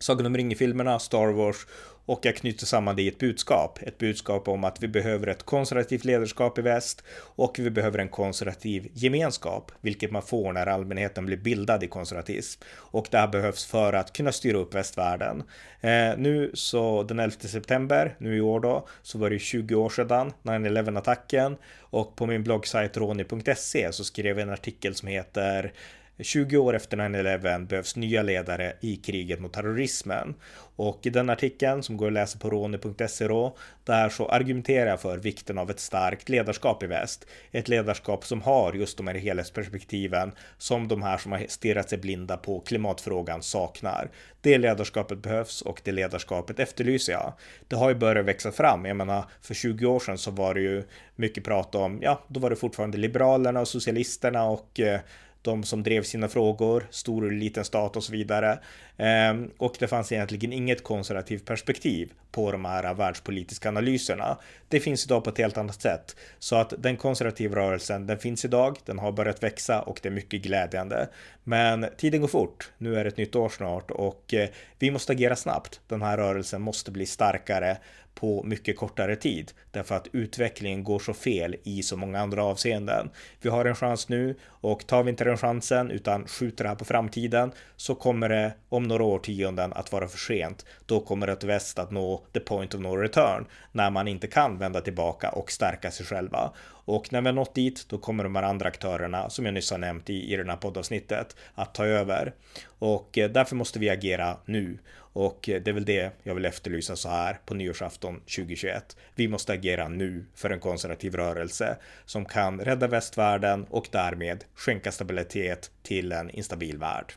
Sagan 0.05 0.25
om 0.25 0.37
ringen-filmerna, 0.37 0.99
Star 0.99 1.27
Wars 1.27 1.67
och 2.05 2.19
jag 2.23 2.35
knyter 2.35 2.65
samman 2.65 2.95
det 2.95 3.01
i 3.01 3.07
ett 3.07 3.17
budskap. 3.17 3.79
Ett 3.81 3.97
budskap 3.97 4.47
om 4.47 4.63
att 4.63 4.83
vi 4.83 4.87
behöver 4.87 5.27
ett 5.27 5.43
konservativt 5.43 6.05
ledarskap 6.05 6.57
i 6.57 6.61
väst 6.61 7.03
och 7.17 7.55
vi 7.59 7.69
behöver 7.69 7.99
en 7.99 8.09
konservativ 8.09 8.87
gemenskap, 8.93 9.71
vilket 9.81 10.11
man 10.11 10.21
får 10.21 10.53
när 10.53 10.67
allmänheten 10.67 11.25
blir 11.25 11.37
bildad 11.37 11.83
i 11.83 11.87
konservatism. 11.87 12.61
Och 12.75 13.07
det 13.11 13.17
här 13.17 13.27
behövs 13.27 13.65
för 13.65 13.93
att 13.93 14.13
kunna 14.13 14.31
styra 14.31 14.57
upp 14.57 14.75
västvärlden. 14.75 15.43
Eh, 15.81 16.17
nu 16.17 16.51
så 16.53 17.03
den 17.03 17.19
11 17.19 17.35
september, 17.39 18.15
nu 18.17 18.37
i 18.37 18.41
år 18.41 18.59
då, 18.59 18.87
så 19.01 19.17
var 19.17 19.29
det 19.29 19.39
20 19.39 19.75
år 19.75 19.89
sedan 19.89 20.33
9-11 20.43 20.97
attacken 20.97 21.57
och 21.79 22.15
på 22.15 22.25
min 22.25 22.43
bloggsajt 22.43 22.97
roni.se 22.97 23.91
så 23.91 24.03
skrev 24.03 24.39
jag 24.39 24.47
en 24.47 24.53
artikel 24.53 24.95
som 24.95 25.07
heter 25.07 25.73
20 26.19 26.57
år 26.57 26.75
efter 26.75 26.97
9-11 26.97 27.67
behövs 27.67 27.95
nya 27.95 28.21
ledare 28.21 28.73
i 28.81 28.95
kriget 28.95 29.39
mot 29.39 29.53
terrorismen. 29.53 30.35
Och 30.77 30.99
i 31.05 31.09
den 31.09 31.29
artikeln 31.29 31.83
som 31.83 31.97
går 31.97 32.07
att 32.07 32.13
läsa 32.13 32.39
på 32.39 32.49
roni.se 32.49 33.27
då, 33.27 33.57
där 33.83 34.09
så 34.09 34.27
argumenterar 34.27 34.89
jag 34.89 35.01
för 35.01 35.17
vikten 35.17 35.57
av 35.57 35.69
ett 35.69 35.79
starkt 35.79 36.29
ledarskap 36.29 36.83
i 36.83 36.87
väst. 36.87 37.25
Ett 37.51 37.67
ledarskap 37.67 38.25
som 38.25 38.41
har 38.41 38.73
just 38.73 38.97
de 38.97 39.07
här 39.07 39.15
helhetsperspektiven 39.15 40.31
som 40.57 40.87
de 40.87 41.03
här 41.03 41.17
som 41.17 41.31
har 41.31 41.45
stirrat 41.47 41.89
sig 41.89 41.97
blinda 41.97 42.37
på 42.37 42.59
klimatfrågan 42.59 43.43
saknar. 43.43 44.09
Det 44.41 44.57
ledarskapet 44.57 45.17
behövs 45.17 45.61
och 45.61 45.81
det 45.83 45.91
ledarskapet 45.91 46.59
efterlyser 46.59 47.13
jag. 47.13 47.33
Det 47.67 47.75
har 47.75 47.89
ju 47.89 47.95
börjat 47.95 48.25
växa 48.25 48.51
fram. 48.51 48.85
Jag 48.85 48.97
menar, 48.97 49.25
för 49.41 49.53
20 49.53 49.85
år 49.85 49.99
sedan 49.99 50.17
så 50.17 50.31
var 50.31 50.53
det 50.53 50.61
ju 50.61 50.83
mycket 51.15 51.43
prat 51.43 51.75
om, 51.75 51.99
ja, 52.01 52.21
då 52.27 52.39
var 52.39 52.49
det 52.49 52.55
fortfarande 52.55 52.97
liberalerna 52.97 53.59
och 53.59 53.67
socialisterna 53.67 54.43
och 54.43 54.79
eh, 54.79 54.99
de 55.45 55.63
som 55.63 55.83
drev 55.83 56.03
sina 56.03 56.27
frågor, 56.27 56.87
stor 56.89 57.25
och 57.25 57.31
liten 57.31 57.65
stat 57.65 57.95
och 57.95 58.03
så 58.03 58.11
vidare. 58.11 58.59
Ehm, 58.97 59.51
och 59.57 59.75
det 59.79 59.87
fanns 59.87 60.11
egentligen 60.11 60.53
inget 60.53 60.83
konservativt 60.83 61.45
perspektiv 61.45 62.13
på 62.31 62.51
de 62.51 62.65
här 62.65 62.93
världspolitiska 62.93 63.69
analyserna. 63.69 64.37
Det 64.69 64.79
finns 64.79 65.05
idag 65.05 65.23
på 65.23 65.29
ett 65.29 65.37
helt 65.37 65.57
annat 65.57 65.81
sätt. 65.81 66.15
Så 66.39 66.55
att 66.55 66.73
den 66.77 66.97
konservativa 66.97 67.55
rörelsen, 67.55 68.07
den 68.07 68.17
finns 68.19 68.45
idag, 68.45 68.77
den 68.85 68.99
har 68.99 69.11
börjat 69.11 69.43
växa 69.43 69.81
och 69.81 69.99
det 70.01 70.09
är 70.09 70.13
mycket 70.13 70.41
glädjande. 70.41 71.07
Men 71.43 71.85
tiden 71.97 72.21
går 72.21 72.27
fort. 72.27 72.71
Nu 72.77 72.95
är 72.95 73.03
det 73.03 73.07
ett 73.07 73.17
nytt 73.17 73.35
år 73.35 73.49
snart 73.49 73.91
och 73.91 74.33
eh, 74.33 74.49
vi 74.79 74.91
måste 74.91 75.11
agera 75.11 75.35
snabbt. 75.35 75.81
Den 75.87 76.01
här 76.01 76.17
rörelsen 76.17 76.61
måste 76.61 76.91
bli 76.91 77.05
starkare 77.05 77.77
på 78.15 78.43
mycket 78.43 78.77
kortare 78.77 79.15
tid 79.15 79.51
därför 79.71 79.95
att 79.95 80.07
utvecklingen 80.11 80.83
går 80.83 80.99
så 80.99 81.13
fel 81.13 81.55
i 81.63 81.83
så 81.83 81.97
många 81.97 82.19
andra 82.19 82.43
avseenden. 82.43 83.09
Vi 83.41 83.49
har 83.49 83.65
en 83.65 83.75
chans 83.75 84.09
nu 84.09 84.35
och 84.45 84.87
tar 84.87 85.03
vi 85.03 85.09
inte 85.09 85.23
den 85.23 85.37
chansen 85.37 85.91
utan 85.91 86.27
skjuter 86.27 86.63
det 86.63 86.67
här 86.67 86.75
på 86.75 86.85
framtiden 86.85 87.51
så 87.75 87.95
kommer 87.95 88.29
det 88.29 88.53
om 88.69 88.83
några 88.83 89.03
årtionden 89.03 89.73
att 89.73 89.91
vara 89.91 90.07
för 90.07 90.17
sent. 90.17 90.65
Då 90.85 90.99
kommer 90.99 91.27
ett 91.27 91.43
väst 91.43 91.79
att 91.79 91.91
nå 91.91 92.23
the 92.33 92.39
point 92.39 92.73
of 92.73 92.81
no 92.81 92.95
return 92.95 93.45
när 93.71 93.89
man 93.89 94.07
inte 94.07 94.27
kan 94.27 94.57
vända 94.57 94.81
tillbaka 94.81 95.29
och 95.29 95.51
stärka 95.51 95.91
sig 95.91 96.05
själva. 96.05 96.51
Och 96.85 97.13
när 97.13 97.21
vi 97.21 97.27
har 97.27 97.33
nått 97.33 97.55
dit, 97.55 97.85
då 97.89 97.97
kommer 97.97 98.23
de 98.23 98.35
här 98.35 98.43
andra 98.43 98.67
aktörerna 98.67 99.29
som 99.29 99.45
jag 99.45 99.53
nyss 99.53 99.71
har 99.71 99.77
nämnt 99.77 100.09
i, 100.09 100.33
i 100.33 100.35
det 100.35 100.45
här 100.51 100.57
poddavsnittet 100.57 101.35
att 101.55 101.73
ta 101.73 101.85
över. 101.85 102.33
Och 102.65 103.17
eh, 103.17 103.29
därför 103.29 103.55
måste 103.55 103.79
vi 103.79 103.89
agera 103.89 104.37
nu. 104.45 104.77
Och 104.95 105.49
eh, 105.49 105.61
det 105.61 105.71
är 105.71 105.73
väl 105.73 105.85
det 105.85 106.11
jag 106.23 106.35
vill 106.35 106.45
efterlysa 106.45 106.95
så 106.95 107.09
här 107.09 107.39
på 107.45 107.53
nyårsafton 107.53 108.19
2021. 108.19 108.97
Vi 109.15 109.27
måste 109.27 109.53
agera 109.53 109.87
nu 109.87 110.25
för 110.35 110.49
en 110.49 110.59
konservativ 110.59 111.15
rörelse 111.15 111.77
som 112.05 112.25
kan 112.25 112.59
rädda 112.59 112.87
västvärlden 112.87 113.65
och 113.69 113.87
därmed 113.91 114.43
skänka 114.55 114.91
stabilitet 114.91 115.71
till 115.83 116.11
en 116.11 116.29
instabil 116.29 116.77
värld. 116.77 117.13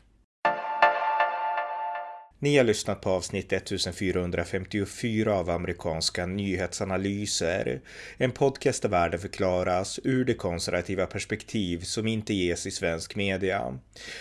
Ni 2.41 2.57
har 2.57 2.63
lyssnat 2.63 3.01
på 3.01 3.09
avsnitt 3.09 3.53
1454 3.53 5.33
av 5.33 5.49
amerikanska 5.49 6.25
nyhetsanalyser. 6.25 7.81
En 8.17 8.31
podcast 8.31 8.81
där 8.81 8.89
världen 8.89 9.19
förklaras 9.19 9.99
ur 10.03 10.25
det 10.25 10.33
konservativa 10.33 11.05
perspektiv 11.05 11.81
som 11.81 12.07
inte 12.07 12.33
ges 12.33 12.67
i 12.67 12.71
svensk 12.71 13.15
media. 13.15 13.79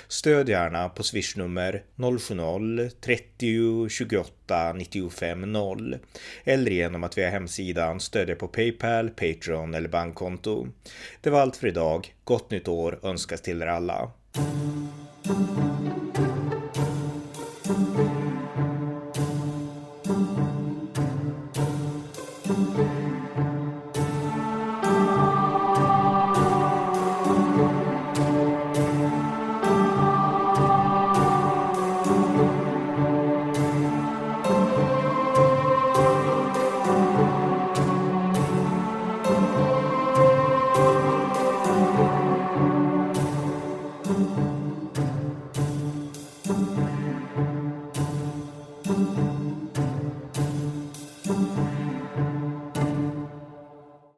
Stöd 0.08 0.48
gärna 0.48 0.88
på 0.88 1.02
swishnummer 1.02 1.82
070-30 1.96 3.88
28 3.88 4.72
95 4.72 5.52
0 5.52 5.98
eller 6.44 6.70
genom 6.70 7.04
att 7.04 7.18
via 7.18 7.30
hemsidan 7.30 8.00
stödja 8.00 8.34
på 8.34 8.48
Paypal, 8.48 9.10
Patreon 9.10 9.74
eller 9.74 9.88
bankkonto. 9.88 10.68
Det 11.20 11.30
var 11.30 11.40
allt 11.40 11.56
för 11.56 11.66
idag. 11.66 12.14
Gott 12.24 12.50
nytt 12.50 12.68
år 12.68 13.00
önskas 13.02 13.40
till 13.40 13.62
er 13.62 13.66
alla. 13.66 14.12